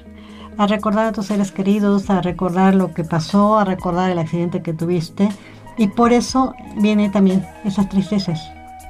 [0.58, 4.64] a recordar a tus seres queridos, a recordar lo que pasó, a recordar el accidente
[4.64, 5.30] que tuviste
[5.78, 8.42] y por eso viene también esas tristezas.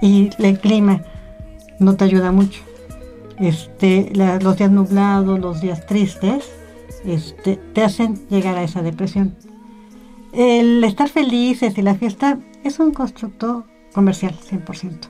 [0.01, 1.01] Y el clima
[1.79, 2.61] no te ayuda mucho.
[3.41, 6.49] Este, la- los días nublados, los días tristes,
[7.05, 9.35] este, te hacen llegar a esa depresión.
[10.31, 15.09] El estar felices y la fiesta es un constructo comercial, 100%.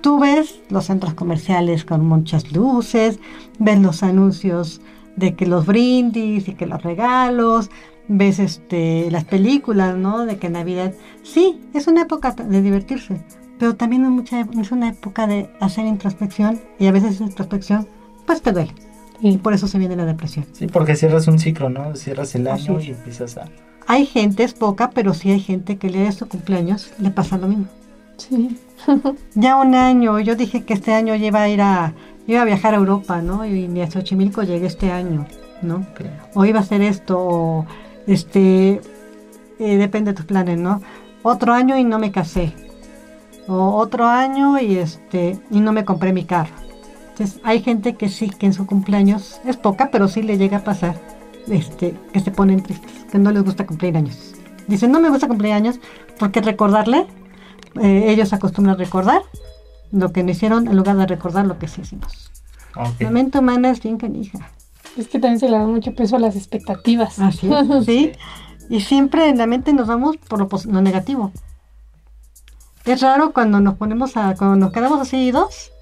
[0.00, 3.18] Tú ves los centros comerciales con muchas luces,
[3.58, 4.80] ves los anuncios
[5.16, 7.70] de que los brindis y que los regalos,
[8.08, 10.26] ves este, las películas, ¿no?
[10.26, 13.20] De que Navidad, sí, es una época de divertirse,
[13.58, 17.86] pero también es, mucha, es una época de hacer introspección y a veces esa introspección,
[18.26, 18.74] pues te duele.
[19.20, 20.46] Y por eso se viene la depresión.
[20.52, 21.96] Sí, porque cierras un ciclo, ¿no?
[21.96, 22.86] Cierras el Así año es.
[22.86, 23.46] y empiezas a...
[23.86, 27.36] Hay gente, es poca, pero sí hay gente que le da su cumpleaños, le pasa
[27.38, 27.66] lo mismo.
[28.16, 28.58] Sí.
[29.34, 31.94] Ya un año, yo dije que este año iba a ir a,
[32.26, 33.44] iba a viajar a Europa, ¿no?
[33.44, 35.26] Y ni a Xochimilco llegué este año,
[35.62, 35.84] ¿no?
[36.34, 37.66] O iba a hacer esto, o
[38.06, 38.80] este,
[39.58, 40.80] eh, depende de tus planes, ¿no?
[41.22, 42.52] Otro año y no me casé.
[43.48, 46.54] O otro año y este, y no me compré mi carro.
[47.10, 50.58] Entonces, hay gente que sí, que en su cumpleaños, es poca, pero sí le llega
[50.58, 51.00] a pasar,
[51.48, 54.34] este, que se ponen tristes, que no les gusta cumplir años.
[54.68, 55.80] Dicen, no me gusta cumplir años,
[56.18, 57.06] porque recordarle,
[57.80, 59.22] eh, ellos acostumbran recordar
[59.90, 62.30] lo que no hicieron en lugar de recordar lo que sí hicimos.
[62.76, 63.00] Ok.
[63.00, 64.38] La mente humana es bien canija.
[64.96, 67.18] Es que también se le da mucho peso a las expectativas.
[67.18, 68.12] Así es, ¿sí?
[68.70, 71.32] Y siempre en la mente nos vamos por lo, pos- lo negativo.
[72.88, 75.72] Es raro cuando nos ponemos a, cuando nos quedamos así dos,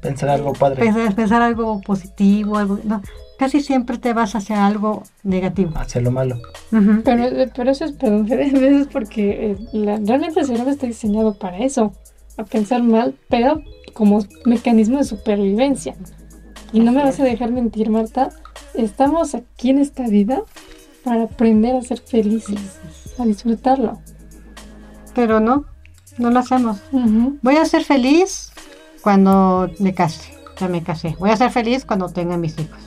[0.00, 0.76] Pensar algo padre.
[0.82, 3.02] pensar, pensar algo positivo, algo, no,
[3.38, 5.72] casi siempre te vas hacia algo negativo.
[5.74, 6.38] Hacia lo malo.
[7.04, 10.70] Pero, eh, pero eso es, perdón, a veces es porque eh, la- realmente el cerebro
[10.70, 11.92] está diseñado para eso,
[12.38, 13.62] a pensar mal, pero
[13.94, 15.94] como mecanismo de supervivencia.
[16.72, 18.30] Y no me vas a dejar mentir, Marta,
[18.74, 20.42] estamos aquí en esta vida
[21.04, 22.78] para aprender a ser felices,
[23.18, 23.98] a disfrutarlo.
[25.14, 25.64] Pero no,
[26.18, 26.78] no lo hacemos.
[27.42, 28.50] Voy a ser feliz
[29.02, 30.34] cuando me case.
[30.58, 31.14] Ya me casé.
[31.18, 32.78] Voy a ser feliz cuando tenga mis hijos.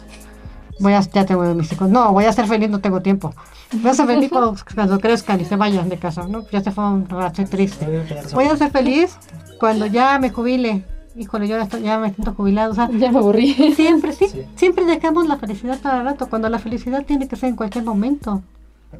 [0.80, 1.88] Voy a, ya tengo mis hijos.
[1.89, 3.34] No, voy a ser feliz, no tengo tiempo.
[3.74, 6.26] Voy a ser feliz cuando, cuando crezcan y se vayan de casa.
[6.28, 7.86] No, ya se fue un rato triste.
[8.34, 9.18] Voy a ser feliz
[9.60, 10.84] cuando ya me jubile.
[11.15, 12.72] Híjole, yo ya, estoy- ya me siento jubilado.
[12.72, 13.54] O sea, Ya me aburrí.
[13.76, 14.42] siempre, sí, Sí.
[14.56, 18.42] siempre dejamos la felicidad para rato, cuando la felicidad tiene que ser en cualquier momento.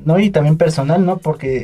[0.06, 1.18] No, y también personal, ¿no?
[1.18, 1.62] Porque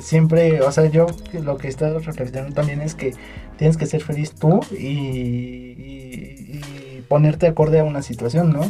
[0.00, 3.14] siempre, o sea, yo lo que he estado reflexionando también es que
[3.56, 6.60] tienes que ser feliz tú y, y-
[6.98, 8.60] y ponerte acorde a una situación, ¿no?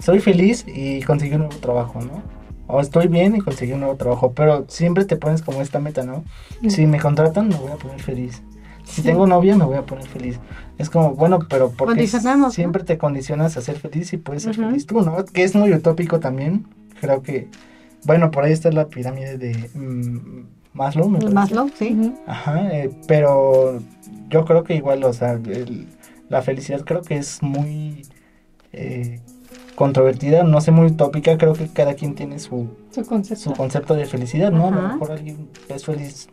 [0.00, 2.22] Soy feliz y conseguí un nuevo trabajo, ¿no?
[2.66, 6.02] O estoy bien y conseguí un nuevo trabajo, pero siempre te pones como esta meta,
[6.04, 6.24] ¿no?
[6.68, 8.42] Si me contratan, me voy a poner feliz.
[8.84, 9.02] Si Sí.
[9.02, 10.38] tengo novia, me voy a poner feliz.
[10.78, 12.00] Es como, bueno, pero porque
[12.50, 15.24] siempre te condicionas a ser feliz y puedes ser feliz tú, ¿no?
[15.24, 16.66] Que es muy utópico también.
[17.00, 17.48] Creo que,
[18.06, 21.34] bueno, por ahí está la pirámide de mm, Maslow, me parece.
[21.34, 22.12] Maslow, sí.
[22.26, 23.80] Ajá, eh, pero
[24.28, 25.86] yo creo que igual, o sea, el-
[26.28, 28.02] la felicidad creo que es muy
[28.72, 29.20] eh,
[29.74, 31.38] controvertida, no sé, muy utópica.
[31.38, 33.42] Creo que cada quien tiene su, Su concepto.
[33.44, 34.66] su concepto de felicidad, ¿no?
[34.66, 34.92] A lo Ajá.
[34.94, 36.28] mejor alguien es feliz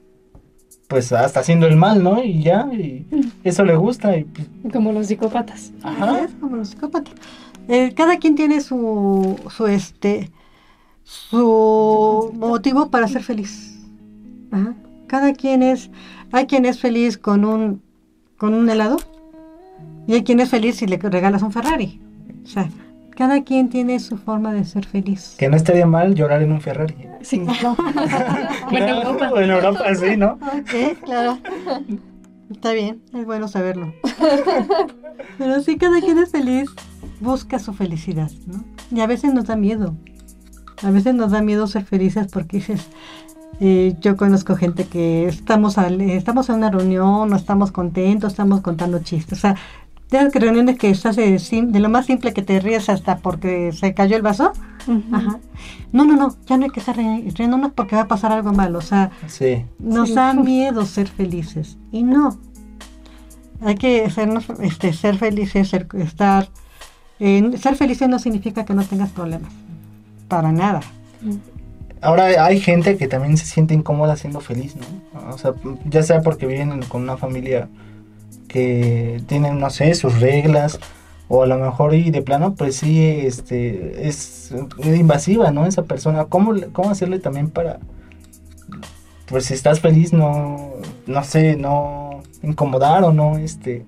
[0.89, 2.21] pues hasta haciendo el mal, ¿no?
[2.23, 3.07] Y ya, y
[3.43, 4.15] eso le gusta.
[4.17, 5.71] Y, pues, Como los psicópatas.
[5.81, 6.27] ajá.
[6.39, 7.13] Como los psicópatas.
[7.67, 10.29] Eh, cada quien tiene su, su este
[11.03, 13.79] su motivo para ser feliz.
[14.51, 14.73] Ajá.
[15.07, 15.91] Cada quien es,
[16.31, 17.81] hay quien es feliz con un
[18.37, 18.97] con un helado
[20.07, 22.01] y hay quien es feliz si le regalas un Ferrari.
[22.43, 22.69] O sea,
[23.15, 25.35] cada quien tiene su forma de ser feliz.
[25.37, 26.95] Que no estaría mal llorar en un Ferrari.
[27.21, 27.77] Sí, claro.
[28.71, 29.31] en Europa.
[29.41, 30.33] En Europa, sí, ¿no?
[30.33, 31.39] Ok, claro.
[32.51, 33.93] Está bien, es bueno saberlo.
[35.37, 36.69] Pero sí, cada quien es feliz,
[37.19, 38.63] busca su felicidad, ¿no?
[38.91, 39.95] Y a veces nos da miedo.
[40.83, 42.87] A veces nos da miedo ser felices porque dices,
[43.59, 48.33] eh, yo conozco gente que estamos, al- eh, estamos en una reunión, no estamos contentos,
[48.33, 49.37] estamos contando chistes.
[49.39, 49.55] O sea,
[50.09, 53.17] de las reuniones que estás de, sim- de lo más simple que te ríes hasta
[53.17, 54.51] porque se cayó el vaso.
[55.11, 55.39] Ajá.
[55.91, 58.51] No, no, no, ya no hay que estar ri- riéndonos porque va a pasar algo
[58.51, 58.79] malo.
[58.79, 59.65] O sea, Sí.
[59.79, 60.15] nos Sí.
[60.15, 62.37] da miedo ser felices y no.
[63.61, 66.49] Hay que sernos, este, ser felices, ser, estar.
[67.19, 69.53] eh, ser felices no significa que no tengas problemas.
[70.33, 70.81] Para nada.
[72.01, 75.33] Ahora hay gente que también se siente incómoda siendo feliz, ¿no?
[75.33, 75.53] O sea,
[75.85, 77.69] ya sea porque viven con una familia
[78.47, 80.79] que tienen, no sé, sus reglas,
[81.27, 85.67] o a lo mejor y de plano, pues sí, este, es invasiva, ¿no?
[85.67, 87.79] Esa persona, ¿cómo, cómo hacerle también para,
[89.27, 90.71] pues si estás feliz, no,
[91.05, 93.85] no sé, no incomodar o no, este,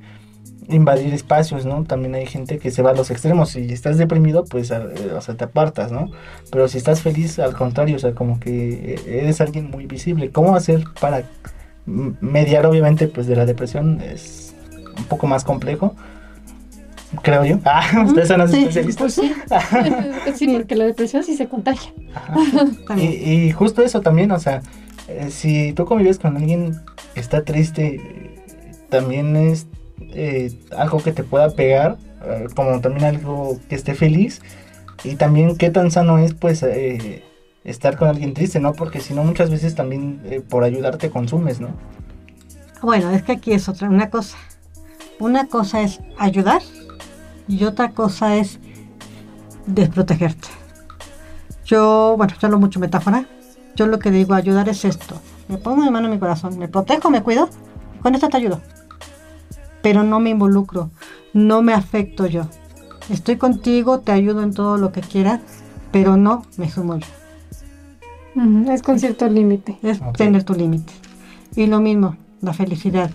[0.69, 1.83] invadir espacios, ¿no?
[1.83, 3.49] También hay gente que se va a los extremos.
[3.49, 4.77] Si estás deprimido, pues, eh,
[5.15, 6.09] o sea, te apartas, ¿no?
[6.51, 10.31] Pero si estás feliz, al contrario, o sea, como que eh, eres alguien muy visible.
[10.31, 11.23] ¿Cómo hacer para
[11.85, 14.01] mediar, obviamente, pues, de la depresión?
[14.01, 14.55] Es
[14.97, 15.95] un poco más complejo,
[17.21, 17.59] creo yo.
[17.65, 18.59] Ah, ustedes son los Sí.
[18.59, 19.19] especialistas.
[19.19, 19.31] Pues
[20.25, 20.35] sí.
[20.35, 21.91] sí, porque la depresión sí se contagia.
[22.97, 24.61] Y, y justo eso también, o sea,
[25.07, 26.75] eh, si tú convives con alguien
[27.13, 28.31] que está triste,
[28.89, 29.67] también es
[30.15, 34.41] eh, algo que te pueda pegar, eh, como también algo que esté feliz,
[35.03, 37.23] y también qué tan sano es, pues, eh,
[37.63, 38.73] estar con alguien triste, ¿no?
[38.73, 41.69] Porque si no, muchas veces también por ayudarte consumes, ¿no?
[42.81, 44.37] Bueno, es que aquí es otra, una cosa.
[45.19, 46.61] Una cosa es ayudar
[47.47, 48.59] y otra cosa es
[49.65, 50.47] desprotegerte.
[51.65, 53.25] Yo, bueno, yo hablo mucho metáfora.
[53.75, 55.19] Yo lo que digo ayudar es esto.
[55.47, 57.49] Me pongo mi mano en mi corazón, me protejo, me cuido,
[58.01, 58.61] con esto te ayudo.
[59.85, 60.89] Pero no me involucro,
[61.35, 62.47] no me afecto yo.
[63.07, 65.41] Estoy contigo, te ayudo en todo lo que quieras,
[65.91, 67.05] pero no me sumo yo.
[68.73, 69.77] Es con cierto límite.
[69.83, 70.91] Es tener tu límite.
[71.55, 73.11] Y lo mismo, la felicidad.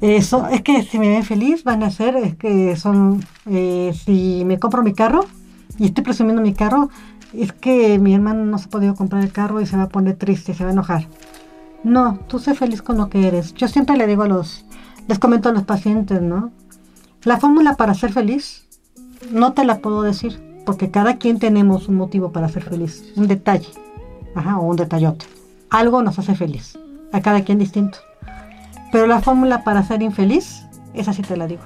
[0.00, 4.42] Eso, es que si me ven feliz van a ser, es que son, eh, si
[4.44, 5.24] me compro mi carro
[5.78, 6.90] y estoy presumiendo mi carro,
[7.32, 9.88] es que mi hermano no se ha podido comprar el carro y se va a
[9.88, 11.06] poner triste, se va a enojar.
[11.84, 13.54] No, tú sé feliz con lo que eres.
[13.54, 14.64] Yo siempre le digo a los,
[15.08, 16.50] les comento a los pacientes, ¿no?
[17.24, 18.66] La fórmula para ser feliz
[19.30, 23.28] no te la puedo decir, porque cada quien tenemos un motivo para ser feliz, un
[23.28, 23.68] detalle,
[24.34, 25.26] ajá, o un detallote.
[25.70, 26.78] Algo nos hace feliz,
[27.12, 27.98] a cada quien distinto.
[28.90, 31.62] Pero la fórmula para ser infeliz, esa sí te la digo.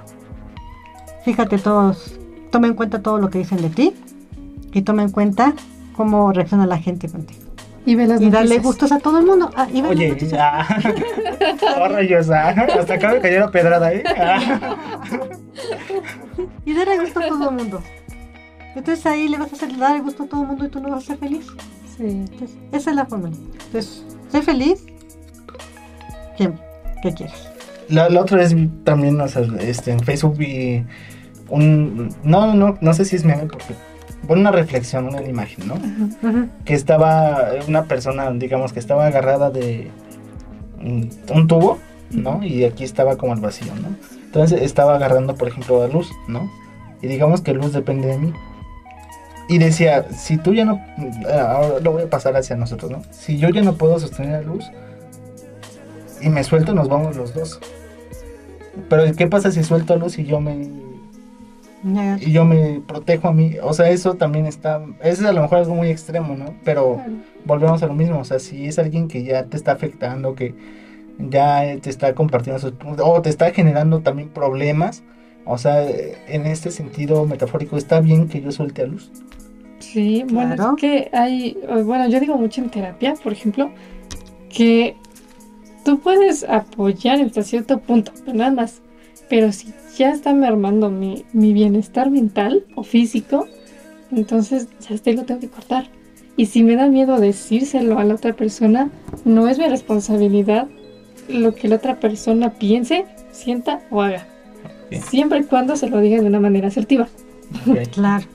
[1.24, 2.14] Fíjate todos,
[2.52, 3.94] toma en cuenta todo lo que dicen de ti
[4.72, 5.54] y toma en cuenta
[5.96, 7.45] cómo reacciona la gente contigo.
[7.86, 9.50] Y ve las Y darle gustos a todo el mundo.
[9.54, 10.32] Ah, y ve las Oye, noticias.
[10.32, 10.66] ya.
[11.80, 14.02] Oh, rayos, ah, hasta acá me cayó la pedrada, ¿eh?
[14.18, 14.76] Ah.
[16.64, 17.82] Y darle gusto a todo el mundo.
[18.74, 20.90] Entonces ahí le vas a hacer dar gusto a todo el mundo y tú no
[20.90, 21.46] vas a ser feliz.
[21.96, 22.04] Sí.
[22.04, 23.34] Entonces, esa es la fórmula.
[23.66, 24.84] Entonces, sé feliz.
[26.36, 26.50] ¿Qué,
[27.02, 27.48] qué quieres?
[27.88, 30.84] La, la otra vez también, o sea, este, en Facebook vi
[31.48, 32.14] un...
[32.22, 33.74] No, no, no sé si es meme porque
[34.26, 35.74] pone una reflexión, una imagen, ¿no?
[36.64, 39.90] Que estaba una persona, digamos, que estaba agarrada de
[40.80, 41.78] un, un tubo,
[42.10, 42.42] ¿no?
[42.42, 43.88] Y aquí estaba como el vacío, ¿no?
[44.24, 46.50] Entonces estaba agarrando, por ejemplo, la luz, ¿no?
[47.00, 48.32] Y digamos que luz depende de mí.
[49.48, 50.84] Y decía, si tú ya no...
[51.30, 53.02] Ahora lo voy a pasar hacia nosotros, ¿no?
[53.10, 54.64] Si yo ya no puedo sostener la luz
[56.20, 57.60] y me suelto, nos vamos los dos.
[58.88, 60.68] Pero ¿qué pasa si suelto a luz y yo me
[62.20, 63.56] Y yo me protejo a mí?
[63.62, 66.54] O sea, eso también está eso es a lo mejor algo muy extremo, ¿no?
[66.64, 67.12] Pero Claro.
[67.44, 70.54] volvemos a lo mismo, o sea, si es alguien que ya te está afectando, que
[71.18, 75.02] ya te está compartiendo sus puntos o te está generando también problemas,
[75.44, 79.10] o sea, en este sentido metafórico está bien que yo suelte a luz.
[79.78, 83.70] Sí, bueno, es que hay, bueno, yo digo mucho en terapia, por ejemplo,
[84.48, 84.96] que
[85.84, 88.82] tú puedes apoyar hasta cierto punto, pero nada más.
[89.28, 93.46] Pero si ya está mermando mi, mi bienestar mental o físico,
[94.12, 95.88] entonces ya este lo tengo que cortar.
[96.36, 98.90] Y si me da miedo decírselo a la otra persona,
[99.24, 100.68] no es mi responsabilidad
[101.28, 104.26] lo que la otra persona piense, sienta o haga.
[105.08, 107.08] Siempre y cuando se lo diga de una manera asertiva.
[107.92, 108.26] Claro.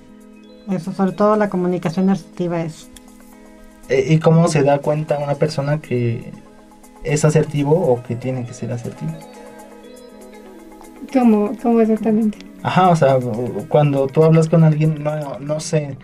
[0.69, 2.89] Eso, sobre todo la comunicación asertiva es.
[3.89, 6.32] Eh, ¿Y cómo se da cuenta una persona que
[7.04, 9.12] es asertivo o que tiene que ser asertivo?
[11.13, 12.38] ¿Cómo, cómo exactamente?
[12.63, 13.17] Ajá, o sea,
[13.69, 15.97] cuando tú hablas con alguien, no, no sé,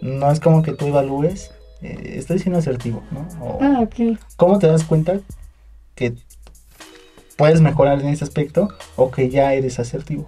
[0.00, 1.50] no es como que tú evalúes,
[1.82, 3.26] eh, estoy siendo asertivo, ¿no?
[3.44, 4.18] O, Ah, ok.
[4.36, 5.20] ¿Cómo te das cuenta
[5.94, 6.14] que
[7.36, 10.26] puedes mejorar en ese aspecto o que ya eres asertivo?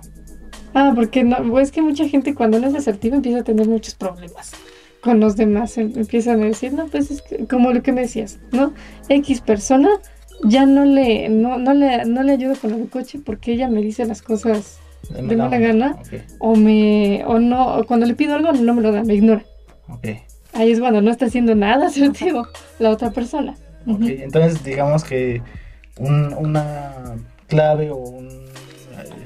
[0.74, 3.94] Ah, porque no, es que mucha gente cuando no es asertiva empieza a tener muchos
[3.94, 4.52] problemas
[5.00, 5.78] con los demás.
[5.78, 8.74] Em- Empiezan a decir, no, pues es que- como lo que me decías, ¿no?
[9.08, 9.88] X persona
[10.44, 13.81] ya no le, no, no le, no le ayudo con el coche porque ella me
[13.83, 14.79] dice las cosas
[15.11, 15.59] De ¿De mala onda.
[15.59, 15.96] gana?
[16.01, 19.14] Ok, o me, o no, o cuando le pido algo no me lo da, me
[19.14, 19.44] ignora.
[19.88, 20.07] ok,
[20.55, 22.46] Ahí es cuando no está haciendo nada asertivo
[22.79, 23.55] la otra persona.
[23.87, 23.94] ok.
[24.01, 24.05] Ujú.
[24.09, 25.42] Entonces, digamos que
[25.98, 26.92] un- una
[27.48, 28.29] clave o un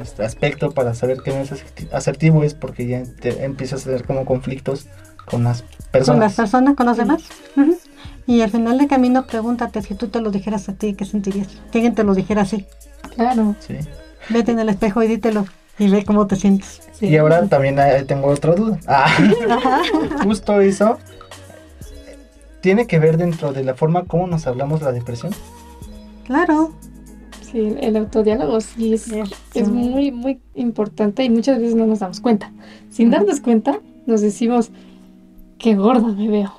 [0.01, 3.85] este, aspecto para saber que no es aserti- asertivo es porque ya te empiezas a
[3.87, 4.87] tener como conflictos
[5.27, 6.35] con las Con las personas.
[6.37, 7.23] personas, con los demás.
[7.57, 7.77] Ujú.
[8.27, 11.49] Y al final del camino, pregúntate si tú te lo dijeras a ti, ¿qué sentirías?
[11.75, 12.67] Alguien te lo dijera así.
[13.15, 13.57] Claro.
[13.61, 13.77] Sí.
[14.29, 15.45] Vete en el espejo y dítelo.
[15.79, 16.83] Y ve cómo te sientes.
[16.93, 17.07] sí.
[17.07, 18.79] Y ahora también eh, tengo otra duda.
[18.87, 19.09] Ah,
[20.23, 20.99] justo eso
[22.63, 25.33] tiene que ver dentro de la forma como nos hablamos de la depresión.
[26.25, 26.73] Claro.
[27.43, 29.09] Sí, el autodiálogo sí es,
[29.53, 32.51] es muy, muy importante y muchas veces no nos damos cuenta.
[32.89, 34.71] Sin darnos cuenta, nos decimos,
[35.59, 36.53] qué gorda me veo.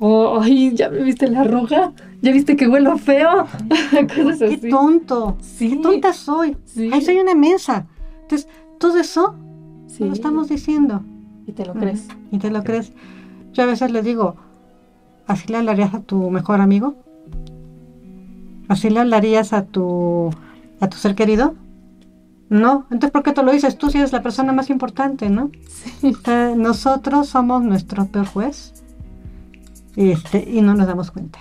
[0.00, 3.46] O, ay, ya me viste la arruga, ya viste que huelo feo.
[4.16, 4.68] Cosas Qué así.
[4.70, 5.36] tonto.
[5.40, 5.70] Sí.
[5.70, 6.56] Qué tonta soy.
[6.64, 6.90] Sí.
[6.92, 7.86] Ay, soy una mensa.
[8.22, 9.34] Entonces, todo eso
[9.88, 10.04] Sí.
[10.04, 11.02] lo estamos diciendo.
[11.46, 12.06] Y te lo crees.
[12.30, 12.92] Y te lo crees.
[13.54, 14.36] Yo a veces le digo,
[15.26, 16.94] ¿así le hablarías a tu mejor amigo?
[18.68, 20.30] ¿Así le hablarías a tu,
[20.80, 21.54] a tu ser querido?
[22.50, 22.84] No.
[22.90, 23.78] Entonces, ¿por qué te lo dices?
[23.78, 25.50] Tú si eres la persona más importante, ¿no?
[26.00, 26.12] Sí.
[26.12, 28.74] O sea, nosotros somos nuestro peor juez.
[29.98, 31.40] Este, y no nos damos cuenta.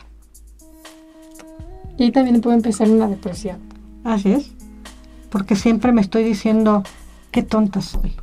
[1.95, 3.59] Y ahí también puede empezar una depresión.
[4.03, 4.51] Así es.
[5.29, 6.81] Porque siempre me estoy diciendo,
[7.29, 8.15] qué tonta soy.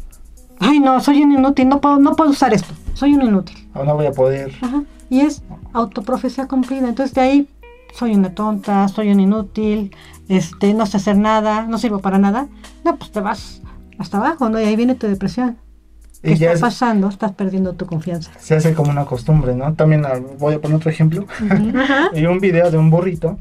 [0.58, 2.74] Ay, no, soy un inútil, no puedo, no puedo usar esto.
[2.94, 3.68] Soy un inútil.
[3.74, 4.52] Ahora no voy a poder.
[4.60, 4.82] Ajá.
[5.08, 6.88] Y es autoprofecía cumplida.
[6.88, 7.48] Entonces de ahí
[7.92, 9.94] soy una tonta, soy un inútil,
[10.28, 12.48] este, no sé hacer nada, no sirvo para nada.
[12.84, 13.62] No, pues te vas
[13.98, 14.60] hasta abajo, ¿no?
[14.60, 15.58] Y ahí viene tu depresión.
[16.24, 17.08] ¿Qué Y ya está es- pasando?
[17.08, 18.30] Estás perdiendo tu confianza.
[18.38, 19.74] se hace como una costumbre, ¿no?
[19.74, 21.26] También ah, voy a poner otro ejemplo.
[21.76, 22.08] Ajá.
[22.14, 23.38] Hay un video de un burrito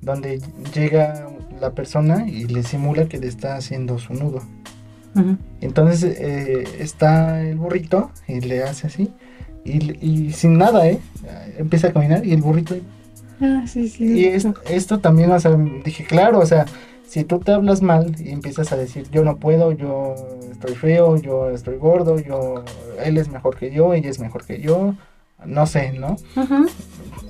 [0.00, 0.40] donde
[0.74, 1.28] llega
[1.60, 4.42] la persona y le simula que le está haciendo su nudo.
[5.14, 5.36] Ujú.
[5.60, 9.10] Entonces eh, está el burrito y le hace así
[9.64, 10.98] y, y sin nada, ¿eh?
[11.58, 12.74] Empieza a caminar y el burrito...
[13.40, 14.04] Ah, sí, sí.
[14.20, 16.66] Y es- esto también, o sea, dije, claro, o sea,
[17.14, 20.16] si tú te hablas mal y empiezas a decir, yo no puedo, yo
[20.50, 22.64] estoy feo, yo estoy gordo, yo,
[23.04, 24.96] él es mejor que yo, ella es mejor que yo,
[25.46, 26.16] no sé, ¿no?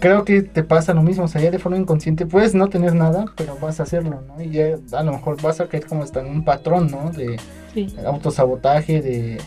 [0.01, 2.94] Creo que te pasa lo mismo, o sea, ya de forma inconsciente puedes no tener
[2.94, 4.40] nada, pero vas a hacerlo, ¿no?
[4.42, 7.11] Y ya a lo mejor vas a caer como está en un patrón, ¿no?
[7.11, 7.37] De
[7.75, 7.94] Sí.
[8.07, 9.38] autosabotaje, de,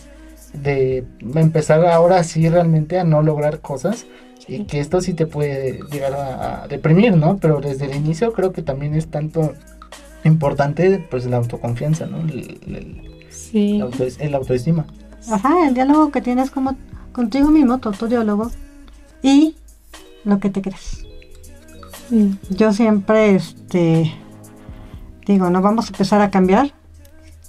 [0.53, 4.05] de empezar ahora sí realmente a no lograr cosas
[4.47, 7.37] y que esto sí te puede llegar a, a deprimir, ¿no?
[7.37, 9.53] Pero desde el inicio creo que también es tanto
[10.23, 12.17] importante pues la autoconfianza, ¿no?
[12.19, 13.75] El, el- Sí.
[13.75, 14.85] el auto- el autoestima.
[15.31, 16.75] Ajá, el diálogo que tienes como
[17.11, 18.49] contigo mismo, tu autodiálogo,
[19.21, 19.55] y
[20.23, 21.05] lo que te crees.
[22.09, 22.37] Sí.
[22.49, 24.11] Yo siempre, este,
[25.25, 26.73] digo, no vamos a empezar a cambiar,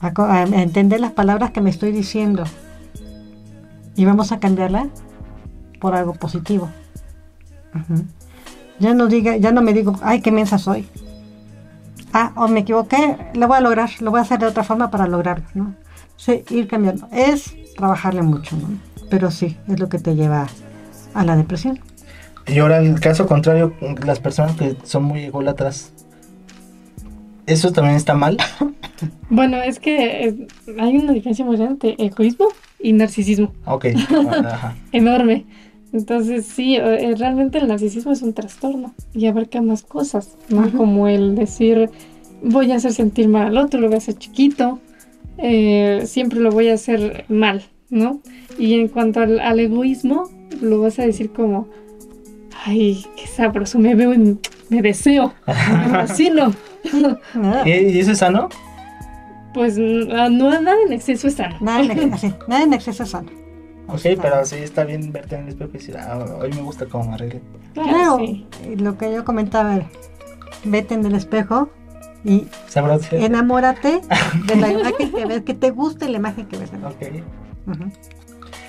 [0.01, 2.45] a, entender las palabras que me estoy diciendo
[3.97, 4.89] y vamos a cambiarla
[5.81, 6.69] por algo positivo.
[8.79, 10.87] Ya no diga, ya no me digo, ay, qué mensa soy.
[12.13, 14.91] Ah, o me equivoqué, lo voy a lograr, lo voy a hacer de otra forma
[14.91, 15.75] para lograrlo, ¿no?
[16.17, 17.07] Sí, ir cambiando.
[17.13, 18.69] Es trabajarle mucho, ¿no?
[19.11, 20.47] Pero sí, es lo que te lleva
[21.15, 21.81] a la depresión.
[22.47, 25.93] Y ahora el caso contrario, las personas que son muy ególatras,
[27.47, 28.39] ¿eso también está mal?
[29.31, 30.47] Bueno, es que eh,
[30.81, 32.49] hay una diferencia muy grande entre egoísmo
[32.81, 33.53] y narcisismo.
[33.65, 33.87] Ok,
[34.45, 34.75] ajá.
[34.91, 35.47] Enorme.
[35.93, 40.61] Entonces, sí, eh, realmente el narcisismo es un trastorno y abarca más cosas, ¿no?
[40.61, 40.77] Ajá.
[40.77, 41.91] Como el decir,
[42.43, 44.79] voy a hacer sentir mal al otro, lo voy a hacer chiquito,
[45.39, 48.21] eh, siempre lo voy a hacer mal, ¿no?
[48.59, 50.29] Y en cuanto al, al egoísmo,
[50.61, 51.69] lo vas a decir como,
[52.65, 56.53] ay, qué sabroso, me veo y me deseo, así no.
[57.35, 58.49] Nada, ¿Y, eso es sano?
[59.55, 61.57] Pues no, no nada en exceso es sano.
[61.61, 63.31] nada en exceso, nada en exceso es sano.
[63.89, 66.87] Ok, pero sí está bien verte en el espejo y decir, ah, hoy me gusta
[66.87, 67.41] cómo me arreglé.
[67.75, 68.47] Claro, sí.
[68.77, 69.81] lo que yo comentaba,
[70.65, 71.71] vete en el espejo
[72.25, 72.47] y
[73.13, 74.01] enamórate
[74.47, 76.71] de la imagen que ves, que te guste la imagen que ves.
[76.85, 77.23] Ok.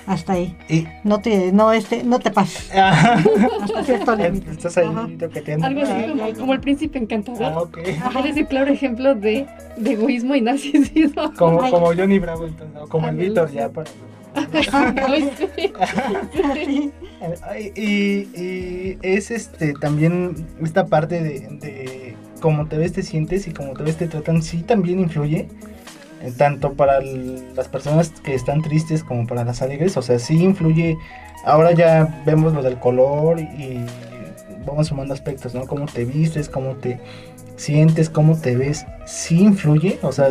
[0.10, 0.58] Hasta ahí.
[0.68, 0.88] Y.
[1.04, 2.72] No te, no, este, no te pases.
[2.74, 4.50] Hasta cierto límite.
[4.52, 5.08] Estás ahí Ajá.
[5.20, 5.68] toqueteando.
[5.68, 7.44] Algo así Ay, como, ay, como el príncipe encantador.
[7.44, 7.78] Ah, ok.
[7.78, 9.46] Él es el claro ejemplo de,
[9.78, 11.32] de egoísmo y narcisismo.
[11.38, 11.72] Como, Ay.
[11.72, 13.90] como Johnny Bravo, entonces, o como el Ándale, Víctor, ya para.
[17.76, 23.52] Y, y es este también esta parte de, de cómo te ves, te sientes y
[23.52, 25.48] cómo te ves, te tratan, sí también influye.
[26.22, 30.42] eh, Tanto para las personas que están tristes como para las alegres, o sea, sí
[30.42, 30.98] influye.
[31.46, 33.80] Ahora ya vemos lo del color y
[34.66, 35.66] vamos sumando aspectos, ¿no?
[35.68, 37.00] Cómo te vistes, cómo te
[37.58, 40.00] sientes, cómo te ves, sí influye.
[40.04, 40.30] O sea,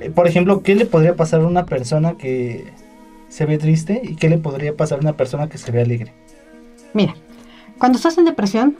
[0.00, 2.64] eh, por ejemplo, ¿qué le podría pasar a una persona que
[3.28, 6.12] se ve triste y qué le podría pasar a una persona que se ve alegre?
[6.94, 7.14] Mira,
[7.78, 8.76] cuando estás en depresión,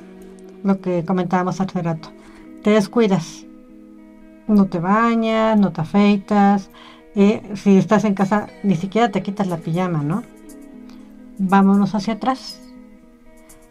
[0.65, 2.11] lo que comentábamos hace rato,
[2.63, 3.45] te descuidas.
[4.47, 6.71] No te bañas, no te afeitas.
[7.15, 10.23] eh, si estás en casa, ni siquiera te quitas la pijama, ¿no?
[11.39, 12.61] Vámonos hacia atrás.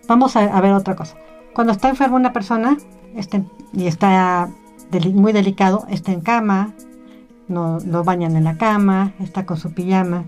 [0.08, 1.18] Vamos a, ver otra cosa.
[1.54, 2.78] Cuando está enferma una persona
[3.16, 4.50] este, y está
[5.14, 6.74] muy delicado, está en cama,
[7.48, 10.26] no lo bañan en la cama, está con su pijama.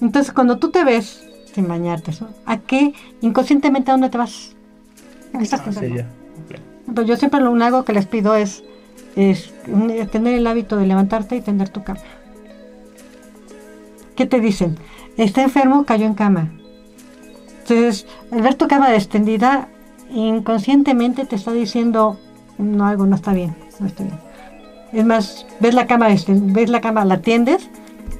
[0.00, 1.24] Entonces, cuando tú te ves
[1.54, 2.28] sin bañarte, ¿so?
[2.46, 4.54] ¿a qué inconscientemente a dónde te vas?
[5.40, 5.88] Estás Ah, enfermo.
[5.96, 6.08] sí, ya.
[6.88, 8.62] Entonces, yo siempre lo único que les pido es,
[9.16, 12.00] es un- tener el hábito de levantarte y tender tu cama.
[14.16, 14.76] ¿Qué te dicen?
[15.16, 16.50] Está enfermo, cayó en cama.
[17.62, 19.68] Entonces, al ver tu cama extendida,
[20.10, 22.18] inconscientemente te está diciendo,
[22.58, 24.18] no, algo no está bien, no está bien.
[24.92, 27.68] Es más, ves la cama, ves la cama, la tiendes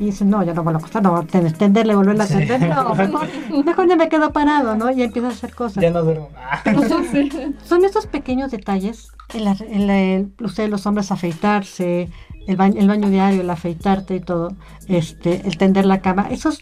[0.00, 2.34] y dices, no, ya no vuelvo a acostar, no, ten- extenderle, volverla a Sí.
[2.34, 3.28] tender, no, mejor,
[3.64, 4.90] mejor ya me quedo parado, ¿no?
[4.90, 5.82] Y empiezas a hacer cosas.
[5.82, 6.28] Ya no duermo.
[6.36, 7.30] Ah, Pero son, Sí.
[7.64, 12.08] son esos pequeños detalles, el, ar- el- el- ustedes los hombres afeitarse,
[12.46, 14.52] el baño, el baño diario, el afeitarte y todo,
[14.88, 16.60] este, el tender la cama, esos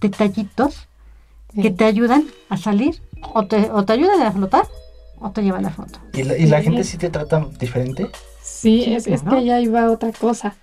[0.00, 0.86] detallitos
[1.60, 3.00] que te ayudan a salir
[3.34, 4.64] o te, o te ayudan a flotar
[5.18, 5.98] o te llevan a fondo.
[6.12, 6.64] ¿Y la, y la Sí.
[6.64, 8.10] gente sí te trata diferente?
[8.42, 10.54] Sí, Sí, es, que allá iba otra cosa.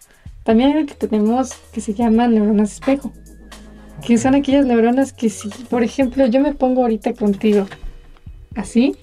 [0.43, 3.11] También hay algo que tenemos que se llama neuronas espejo.
[4.05, 7.67] Que son aquellas neuronas que si, por ejemplo, yo me pongo ahorita contigo
[8.55, 8.95] así,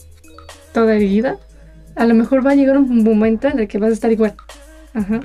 [0.72, 1.38] toda erguida,
[1.96, 4.34] a lo mejor va a llegar un momento en el que vas a estar igual.
[4.92, 5.20] Ajá.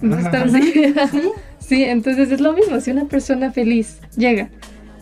[0.00, 0.94] Vas a estar así.
[1.58, 2.80] Sí, entonces es lo mismo.
[2.80, 4.50] Si una persona feliz llega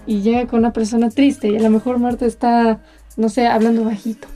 [0.07, 2.81] y llega con una persona triste y a lo mejor Marta está,
[3.17, 4.29] no sé, hablando bajito.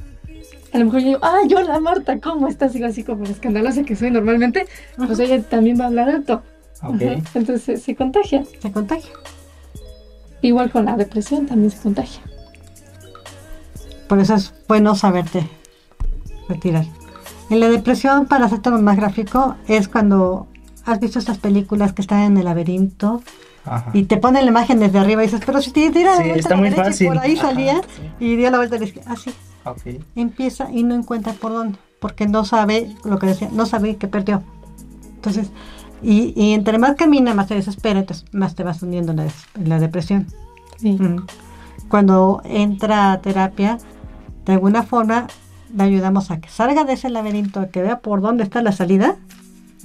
[0.74, 2.72] A lo mejor yo digo, ah, yo la Marta, ¿cómo estás?
[2.72, 4.66] Digo así como escandalosa que soy normalmente,
[4.96, 6.42] pues ella también va a hablar alto.
[6.82, 6.96] Ok.
[7.02, 8.44] Ajá, Entonces se, contagia.
[8.60, 9.12] Se contagia.
[10.42, 12.20] Igual con la depresión también se contagia.
[14.08, 15.48] Por eso es bueno saberte
[16.48, 16.84] retirar.
[17.50, 20.48] En la depresión, para hacerte más gráfico, es cuando
[20.84, 23.22] has visto estas películas que están en el laberinto
[23.64, 23.90] Ajá.
[23.94, 26.56] y te ponen la imagen desde arriba y dices, pero si te la Sí, está
[26.56, 27.06] muy y fácil.
[27.06, 28.10] por ahí Ajá, salía sí.
[28.18, 29.12] y dio la vuelta a la izquierda.
[29.12, 29.32] Así
[30.14, 34.08] Empieza y no encuentra por dónde, porque no sabe lo que decía, no sabe que
[34.08, 34.42] perdió.
[35.16, 35.50] Entonces,
[36.02, 39.24] y, y entre más camina, más te desespera, entonces más te vas hundiendo en la,
[39.24, 40.26] des- en la depresión.
[40.76, 40.98] Sí.
[41.00, 41.24] Ujú.
[41.88, 43.78] Cuando entra a terapia,
[44.44, 45.28] de alguna forma
[45.74, 48.72] le ayudamos a que salga de ese laberinto, a que vea por dónde está la
[48.72, 49.16] salida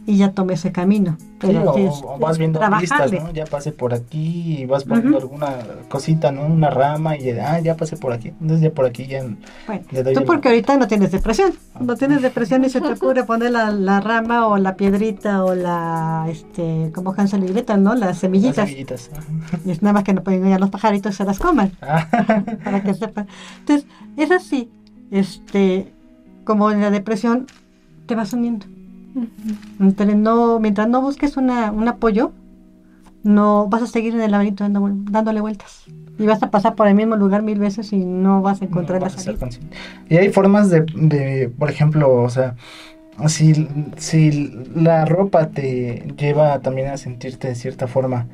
[0.09, 1.17] y ya tome ese camino.
[1.39, 3.19] Sí, o, sí es- o vas viendo trabajarle.
[3.19, 3.31] ¿no?
[3.31, 5.55] Ya pasé por aquí y vas poniendo alguna
[5.87, 6.45] cosita, ¿no?
[6.47, 8.29] Una rama y ah, ya pasé por aquí.
[8.29, 9.23] Entonces ya por aquí ya
[9.67, 11.53] Bueno, doy tú el- porque ahorita no tienes depresión.
[11.79, 15.53] No tienes depresión y se te ocurre poner la, la rama o la piedrita o
[15.53, 17.91] la, este, como Hansel y Gretel, ¿no?
[17.93, 18.67] Las las semillitas.
[18.67, 19.11] semillitas.
[19.63, 21.71] Y es nada más que no pueden ir a los pajaritos se las coman.
[21.83, 22.07] Ah,
[22.63, 23.27] para que sepan.
[23.59, 23.87] Entonces,
[24.17, 24.71] es así,
[25.11, 25.93] este,
[26.45, 27.45] como en la depresión,
[28.07, 28.65] te vas uniendo.
[29.79, 32.31] Entre no, mientras no busques una, un apoyo,
[33.23, 35.85] no vas a seguir en el laberinto dando dándole vueltas.
[36.17, 38.99] Y vas a pasar por el mismo lugar mil veces y no vas a encontrar
[38.99, 39.47] no la salida.
[40.09, 42.55] Y hay formas de, de, por ejemplo, o sea,
[43.27, 48.27] si, si la ropa te lleva también a sentirte de cierta forma.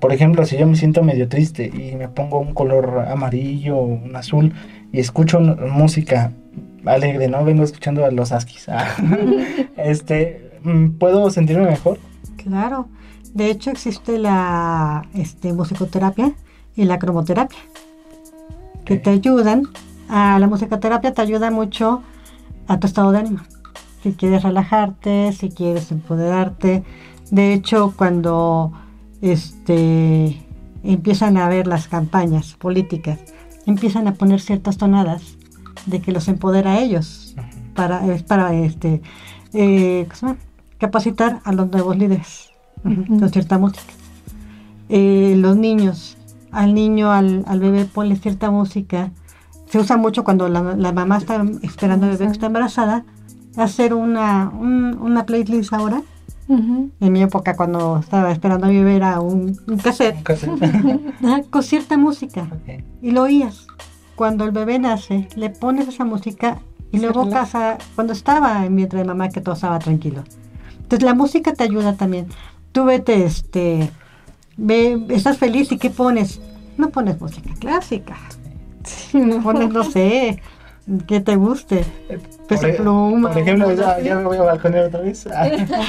[0.00, 3.84] Por ejemplo, si yo me siento medio triste y me pongo un color amarillo o
[3.84, 4.52] un azul
[4.92, 6.32] y escucho música
[6.84, 7.44] alegre, ¿no?
[7.44, 8.68] Vengo escuchando a los Askis.
[8.68, 8.86] ah,
[9.76, 11.98] este, mm, ¿puedo sentirme mejor?
[12.36, 12.88] Claro.
[13.34, 16.32] De hecho, existe la este, musicoterapia
[16.74, 17.58] y la cromoterapia,
[18.84, 19.64] que te ayudan.
[20.08, 22.02] A la musicoterapia te ayuda mucho
[22.68, 23.40] a tu estado de ánimo.
[24.02, 26.84] Si quieres relajarte, si quieres empoderarte.
[27.30, 28.72] De hecho, cuando
[29.20, 30.40] este,
[30.84, 33.18] empiezan a ver las campañas políticas,
[33.66, 35.36] empiezan a poner ciertas tonadas
[35.86, 37.34] de que los empodera a ellos.
[37.38, 37.74] Ujú.
[37.74, 39.02] para, es para este,
[39.52, 40.08] eh,
[40.78, 42.50] capacitar a los nuevos líderes
[42.82, 43.92] con cierta música.
[44.88, 46.16] Eh, los niños,
[46.52, 49.10] al niño, al, al bebé, ponle cierta música.
[49.68, 53.04] Se usa mucho cuando la, la mamá está esperando al bebé que está embarazada.
[53.56, 56.02] Hacer una, un- una playlist ahora.
[56.48, 56.90] Ujú.
[57.00, 60.62] En mi época, cuando estaba esperando a mi bebé, era un, un cassette Un cassette.
[61.24, 62.46] ajá, con cierta música.
[63.02, 63.66] Y lo oías.
[64.16, 66.58] Cuando el bebé nace, le pones esa música
[66.90, 70.24] y luego casa, cuando estaba en vientre de mamá, que todo estaba tranquilo.
[70.78, 72.26] Entonces la música te ayuda también.
[72.72, 73.90] Tú vete, este,
[74.56, 76.40] ve, estás feliz y ¿qué pones?
[76.78, 78.16] No pones música clásica.
[78.84, 79.42] Sí, no.
[79.42, 80.40] Pones, no sé,
[81.06, 81.84] que te guste.
[82.48, 85.26] Peso Por, e- pluma, por ejemplo, ya, ya me voy a balconear otra vez.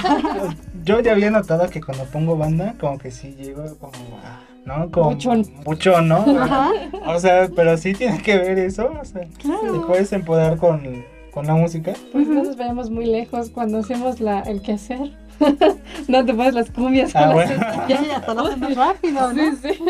[0.83, 4.91] Yo ya había notado que cuando pongo banda, como que sí llego como a- ¿no?
[4.91, 5.43] Como Buchón.
[5.63, 6.17] buchón, ¿no?
[6.41, 6.71] Ajá,
[7.07, 9.87] O sea, pero sí tiene que ver eso, o sea, te claro.
[9.87, 11.93] puedes empoderar con, con la música.
[12.11, 15.11] Pues no nos vayamos muy lejos cuando hacemos la, el quehacer.
[16.07, 17.53] no te pones las cumbias Ah, las bueno.
[17.87, 19.55] Ya, ya, hasta lo rápido, ¿no?
[19.55, 19.83] Sí, sí.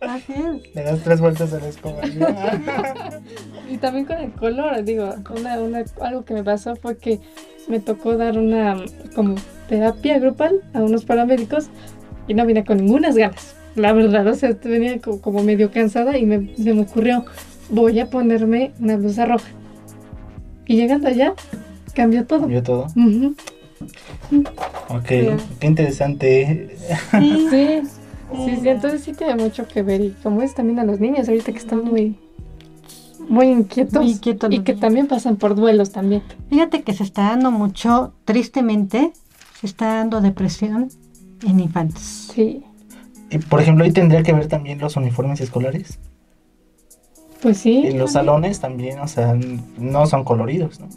[0.00, 0.74] Así es.
[0.74, 2.00] Le das tres vueltas a la escoba.
[3.68, 7.18] Y también con el color, digo, una, una, algo que me pasó fue que
[7.68, 8.76] me tocó dar una
[9.14, 9.34] como
[9.68, 11.68] terapia grupal a unos paramédicos
[12.28, 16.18] y no vine con ninguna ganas, la verdad, o sea, venía co- como, medio cansada
[16.18, 17.24] y me, se me ocurrió,
[17.70, 19.48] voy a ponerme una blusa roja.
[20.66, 21.34] Y llegando allá,
[21.94, 22.40] cambió todo.
[22.40, 22.86] Cambió todo.
[22.96, 23.34] Ujú.
[24.88, 25.28] Ok, Sí.
[25.60, 26.76] qué interesante.
[27.18, 27.80] Sí, Sí,
[28.44, 31.28] sí, sí, entonces sí tiene mucho que ver y como es también a los niños
[31.28, 32.16] ahorita que están muy,
[33.28, 34.80] muy inquietos Muy inquietos y que niños.
[34.80, 36.22] también pasan por duelos también.
[36.50, 39.12] Fíjate que se está dando mucho, tristemente,
[39.60, 40.88] se está dando depresión
[41.46, 42.30] en infantes.
[42.34, 42.64] Sí,
[43.30, 45.98] Y por ejemplo, ahí tendría que ver también los uniformes escolares.
[47.42, 47.84] pues sí.
[47.86, 49.36] Y los salones también, o sea,
[49.78, 50.88] no son coloridos, ¿no?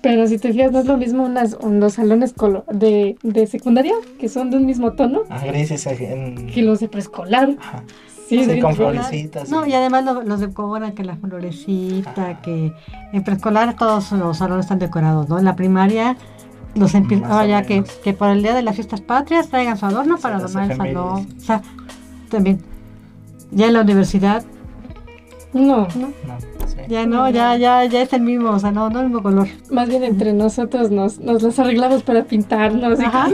[0.00, 3.46] Pero si te fijas, no es lo mismo unas, un- los salones colo- de, de
[3.46, 6.46] secundaria, que son de un mismo tono, Ah, grises en...
[6.48, 7.56] que los de preescolar.
[8.28, 9.50] Sí, Sí, de- con de- florecitas.
[9.50, 9.70] No, sí.
[9.70, 12.40] y además lo- los decoran, que la florecita, Ajá.
[12.42, 12.72] que
[13.12, 15.38] en preescolar todos los salones están decorados, ¿no?
[15.38, 16.16] En la primaria
[16.74, 19.86] los empiezan, o ya que, que por el día de las fiestas patrias traigan su
[19.86, 21.26] adorno Sí, para adornar el salón.
[21.36, 21.62] O sea,
[22.30, 22.60] también.
[23.50, 24.42] Ya en la universidad,
[25.52, 26.08] No, No,
[26.66, 26.76] sí.
[26.88, 29.22] ya no, ya, ya, ya es el mismo, o sea, no, no es el mismo
[29.22, 29.46] color.
[29.70, 32.98] más bien entre nosotros nos, nos las arreglamos para pintarnos.
[32.98, 33.28] Ajá,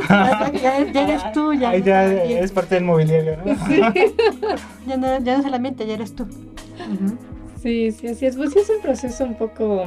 [0.53, 3.55] ya, ya- ya eres tú, ya, Ahí ya es parte del mobiliario, ¿no?
[4.87, 6.25] ya no, ya no es el ambiente, ya eres tú.
[6.25, 7.17] Ujú.
[7.63, 8.37] Sí, sí, así es.
[8.37, 9.85] Pues sí es un proceso un poco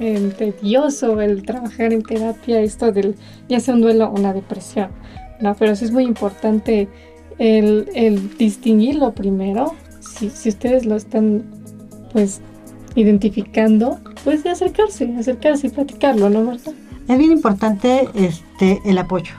[0.00, 3.16] eh, tedioso el trabajar en terapia, esto del,
[3.48, 4.90] ya sea un duelo o una depresión,
[5.40, 5.54] ¿no?
[5.54, 6.88] Pero sí es muy importante
[7.38, 11.44] el, el distinguirlo primero, si, si ustedes lo están,
[12.12, 12.40] pues,
[12.94, 16.72] identificando, pues de acercarse, acercarse y platicarlo, ¿no, Marta?
[17.08, 19.32] Es bien importante este el apoyo,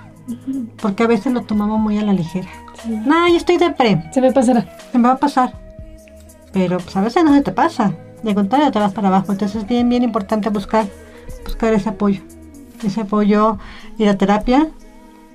[0.81, 2.47] porque a veces lo tomamos muy a la ligera.
[2.83, 2.89] Sí.
[3.05, 4.65] No, yo estoy depre, Se me pasará.
[4.91, 5.53] se me va a pasar.
[6.51, 7.93] Pero pues a veces no se te pasa.
[8.23, 9.31] De contrario, te vas para abajo.
[9.31, 10.87] Entonces es bien, bien importante buscar,
[11.45, 12.21] buscar ese apoyo.
[12.83, 13.57] Ese apoyo,
[13.97, 14.69] ir a terapia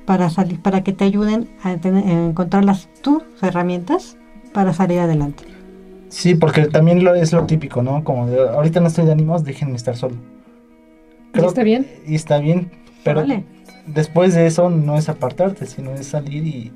[0.06, 4.16] para salir, para que te ayuden a, tener- a encontrar las tus herramientas
[4.52, 5.44] para salir adelante.
[6.08, 8.04] Sí, porque también lo, es lo típico, ¿no?
[8.04, 10.16] Como de, ahorita no estoy de ánimos, déjenme estar solo.
[11.34, 11.86] ¿Y está bien?
[12.06, 12.70] Y está bien,
[13.02, 13.44] pero Vale.
[13.86, 16.72] después de eso no es apartarte, sino es salir y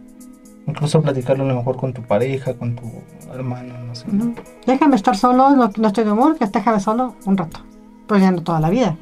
[0.69, 2.85] incluso platicarlo a lo mejor con tu pareja, con tu
[3.33, 4.07] hermano, no sé.
[4.09, 4.35] Ujú.
[4.67, 7.61] Déjame estar solo, no, no estoy de humor, que déjame solo un rato.
[8.07, 8.97] Pero ya no toda la vida.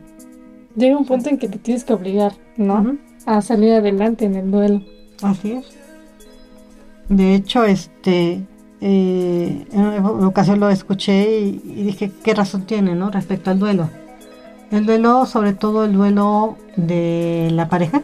[0.77, 2.97] Llega un punto en que te tienes que obligar, ¿no?
[3.27, 4.83] A salir adelante en el duelo.
[5.23, 5.67] Así es.
[7.09, 8.45] De hecho, este,
[8.81, 13.11] eh, en una ocasión lo escuché y, y dije, ¿qué razón tiene, no?
[13.11, 13.89] Respecto al duelo.
[14.71, 18.03] El duelo, sobre todo el duelo de la pareja,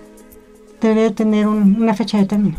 [0.81, 2.57] debe tener un- una fecha de término.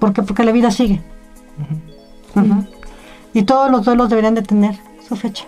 [0.00, 0.22] ¿Por qué?
[0.22, 1.00] Porque la vida sigue.
[3.32, 4.76] Y todos los duelos deberían de tener
[5.06, 5.44] su fecha.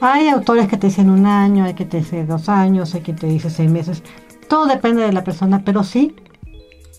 [0.00, 3.12] Hay autores que te dicen un año, hay que te dice dos años, hay que
[3.12, 4.02] te dice seis meses.
[4.48, 6.14] Todo depende de la persona, pero sí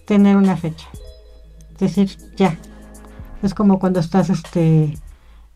[0.05, 0.87] tener una fecha.
[1.73, 2.57] Es decir, ya.
[3.43, 4.97] Es como cuando estás este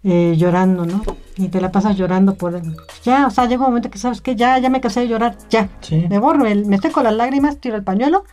[0.04, 1.02] eh, llorando, ¿no?
[1.38, 2.62] Y te la pasas llorando por
[3.04, 5.36] ya, o sea, llega un momento que sabes que ya, ya me cansé de llorar,
[5.50, 5.70] ya.
[5.82, 6.06] Sí.
[6.10, 8.24] Me borro, el- me estoy con las lágrimas, tiro el pañuelo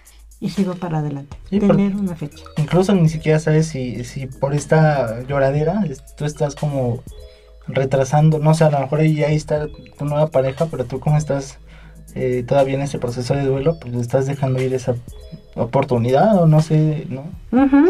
[0.40, 1.36] y sigo para adelante.
[1.50, 2.44] Sí, tener una fecha.
[2.56, 5.84] Incluso ni siquiera sabes si, si por esta lloradera
[6.16, 7.02] tú estás como
[7.66, 9.66] retrasando, no sé, a lo mejor ahí, ahí está
[9.98, 11.58] tu nueva pareja, pero tú como estás
[12.14, 14.94] eh, todavía en ese proceso de duelo, pues estás dejando ir esa
[15.54, 17.24] oportunidad o no sé, ¿no?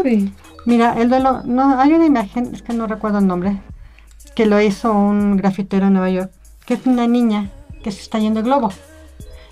[0.03, 0.33] Sí.
[0.65, 3.61] Mira, el duelo, no, hay una imagen, es que no recuerdo el nombre,
[4.35, 6.31] que lo hizo un grafitero en Nueva York,
[6.65, 7.49] que es una niña
[7.83, 8.71] que se está yendo el globo.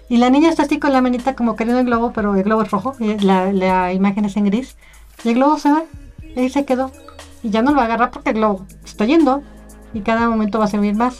[0.09, 2.61] Y la niña está así con la manita como queriendo el globo, pero el globo
[2.61, 4.77] es rojo, y la, la imagen es en gris.
[5.23, 5.83] Y el globo se va,
[6.35, 6.91] y ahí se quedó.
[7.43, 9.43] Y ya no lo va a agarrar porque el globo está yendo,
[9.93, 11.17] y cada momento va a servir más.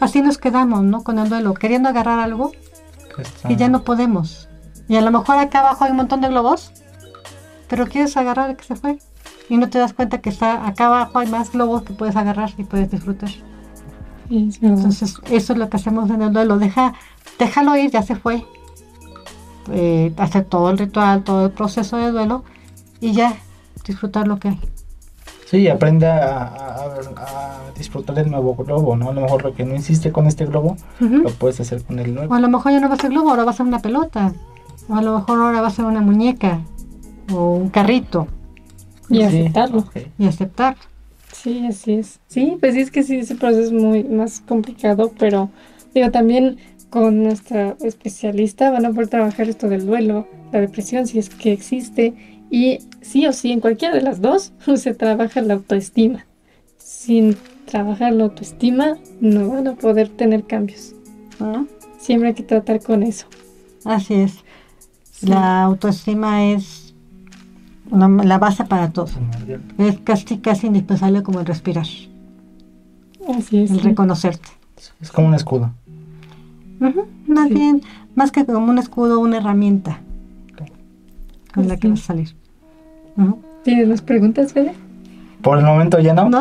[0.00, 1.02] Así nos quedamos, ¿no?
[1.04, 2.52] Con el duelo, queriendo agarrar algo
[3.16, 4.48] Que está- y ya no podemos.
[4.88, 6.72] Y a lo mejor acá abajo hay un montón de globos,
[7.68, 8.98] pero quieres agarrar el que se fue.
[9.48, 12.50] Y no te das cuenta que está acá abajo hay más globos que puedes agarrar
[12.58, 13.30] y puedes disfrutar.
[14.30, 14.62] Es.
[14.62, 16.58] Entonces, eso es lo que hacemos en el duelo.
[16.58, 16.94] Deja,
[17.38, 18.44] déjalo ir, ya se fue.
[19.70, 22.42] Eh, hacer todo el ritual, todo el proceso de duelo
[23.00, 23.36] y ya
[23.86, 24.60] disfrutar lo que hay.
[25.48, 26.84] Sí, aprende a, a-
[27.16, 29.10] a disfrutar del nuevo globo, ¿no?
[29.10, 32.14] A lo mejor lo que no hiciste con este globo, lo puedes hacer con el
[32.14, 32.32] nuevo.
[32.32, 33.80] O a lo mejor ya no va a ser globo, ahora va a ser una
[33.80, 34.32] pelota.
[34.88, 36.60] O a lo mejor ahora va a ser una muñeca
[37.32, 38.26] o un carrito
[39.08, 39.84] Y Sí, aceptarlo.
[40.18, 40.76] y aceptar.
[41.32, 42.20] Sí, así es.
[42.28, 45.50] Sí, pues sí, es que sí, ese proceso es muy más complicado, pero
[45.94, 46.58] digo, también
[46.90, 51.52] con nuestra especialista van a poder trabajar esto del duelo, la depresión, si es que
[51.52, 52.14] existe,
[52.50, 56.26] y sí o sí, en cualquiera de las dos, se trabaja la autoestima.
[56.76, 60.94] Sin trabajar la autoestima, no van a poder tener cambios.
[61.98, 63.26] Siempre hay que tratar con eso.
[63.84, 64.32] Así es.
[65.10, 65.26] Sí.
[65.26, 66.81] La autoestima es
[67.92, 69.08] una- la base para todo.
[69.78, 73.70] Es casi, casi indispensable como el respirar, Así es.
[73.70, 73.88] el sí.
[73.88, 74.48] reconocerte.
[75.00, 75.70] Es como un escudo.
[77.28, 77.54] Más Sí.
[77.54, 77.82] bien,
[78.16, 80.00] más que como un escudo, una herramienta
[81.54, 82.34] con la que vas a salir.
[83.62, 84.72] ¿Tienes más preguntas, Fede?
[85.42, 86.28] Por el momento ya no.
[86.30, 86.40] No.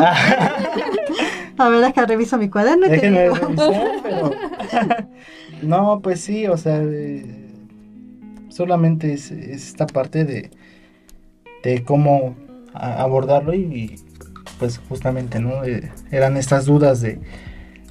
[1.57, 2.87] A ver, deja reviso mi cuaderno.
[2.87, 3.35] y te digo.
[3.35, 4.31] revisar, pero...
[5.61, 7.51] no, pues sí, o sea, eh,
[8.49, 10.49] solamente es, es esta parte de,
[11.63, 12.35] de cómo
[12.73, 13.95] abordarlo y, y,
[14.59, 15.63] pues justamente, ¿no?
[15.63, 17.19] Eh, eran estas dudas de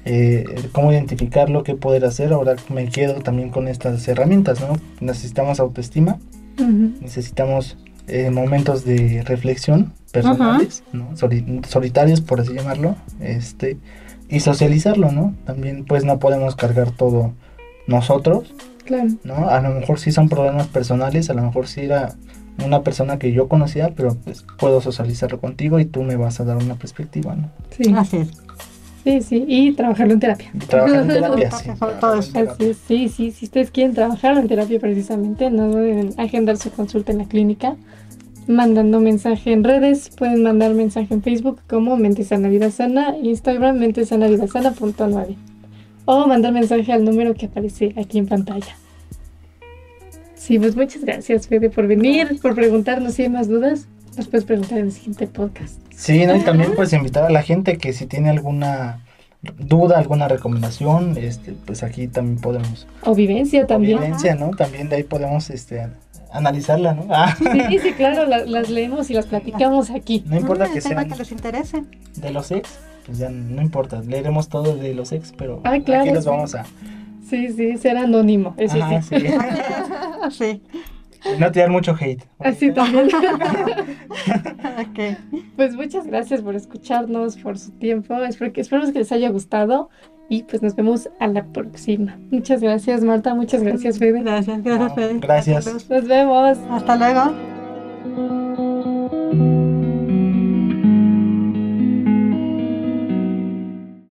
[0.05, 2.33] eh, cómo identificarlo, qué poder hacer.
[2.33, 4.77] Ahora me quedo también con estas herramientas, ¿no?
[4.99, 6.17] Necesitamos autoestima,
[7.01, 11.15] necesitamos eh, momentos de reflexión personales, ¿no?
[11.15, 13.77] Soli- solitarios, por así llamarlo, este,
[14.29, 15.35] y socializarlo, ¿no?
[15.45, 17.33] También, pues, no podemos cargar todo
[17.87, 18.53] nosotros,
[18.85, 19.09] Claro.
[19.23, 19.47] ¿no?
[19.47, 22.15] A lo mejor sí son problemas personales, a lo mejor sí era
[22.65, 26.45] una persona que yo conocía, pero pues puedo socializarlo contigo y tú me vas a
[26.45, 27.49] dar una perspectiva, ¿no?
[27.69, 27.93] Sí.
[27.95, 28.29] Así es.
[29.03, 29.45] sí, sí.
[29.47, 30.51] Y trabajarlo en terapia.
[30.67, 31.69] Trabajar en terapia, sí.
[32.35, 37.11] Es, sí, sí, si ustedes quieren trabajar en terapia precisamente, no deben agendar su consulta
[37.11, 37.75] en la clínica,
[38.47, 43.77] mandando mensaje en redes, pueden mandar mensaje en Facebook como Mente Sana Vida Sana, Instagram
[43.77, 45.35] Mente Sana Vida Sana punto nueve,
[46.05, 48.75] o mandar mensaje al número que aparece aquí en pantalla.
[50.41, 53.85] Sí, pues muchas gracias Fede por venir, por preguntarnos si hay más dudas,
[54.17, 55.79] nos puedes preguntar en el siguiente podcast.
[55.95, 56.35] Sí, ¿no?
[56.35, 59.05] Y también pues invitar a la gente que si tiene alguna
[59.59, 62.87] duda, alguna recomendación, este, pues aquí también podemos.
[63.03, 63.99] O vivencia también.
[63.99, 64.49] Evidencia, ¿no?
[64.51, 65.87] También de ahí podemos este,
[66.31, 67.05] analizarla, ¿no?
[67.11, 67.35] Ah,
[67.69, 70.23] Sí, sí, claro, la- las leemos y las platicamos aquí.
[70.27, 71.83] no importa Ah, que sean que les interese.
[72.15, 72.67] de los ex,
[73.05, 76.29] pues ya no importa, leeremos todo de los ex, pero Ah, claro, aquí los sí.
[76.31, 76.65] vamos a...
[77.31, 79.15] Sí, sí, será anónimo, eso Ajá, sí.
[79.19, 79.25] sí.
[81.23, 81.37] Sí.
[81.39, 82.23] No tirar mucho hate.
[82.39, 83.07] Así también.
[84.81, 84.99] Ok.
[85.55, 88.15] pues muchas gracias por escucharnos, por su tiempo.
[88.23, 89.89] Espero que, esperemos que les haya gustado
[90.29, 92.19] y pues nos vemos a la próxima.
[92.31, 93.33] Muchas gracias, Marta.
[93.33, 94.21] Muchas gracias, Fede.
[94.23, 95.19] Gracias, gracias, Fede.
[95.19, 95.89] gracias.
[95.89, 96.57] Nos vemos.
[96.69, 98.40] Hasta luego.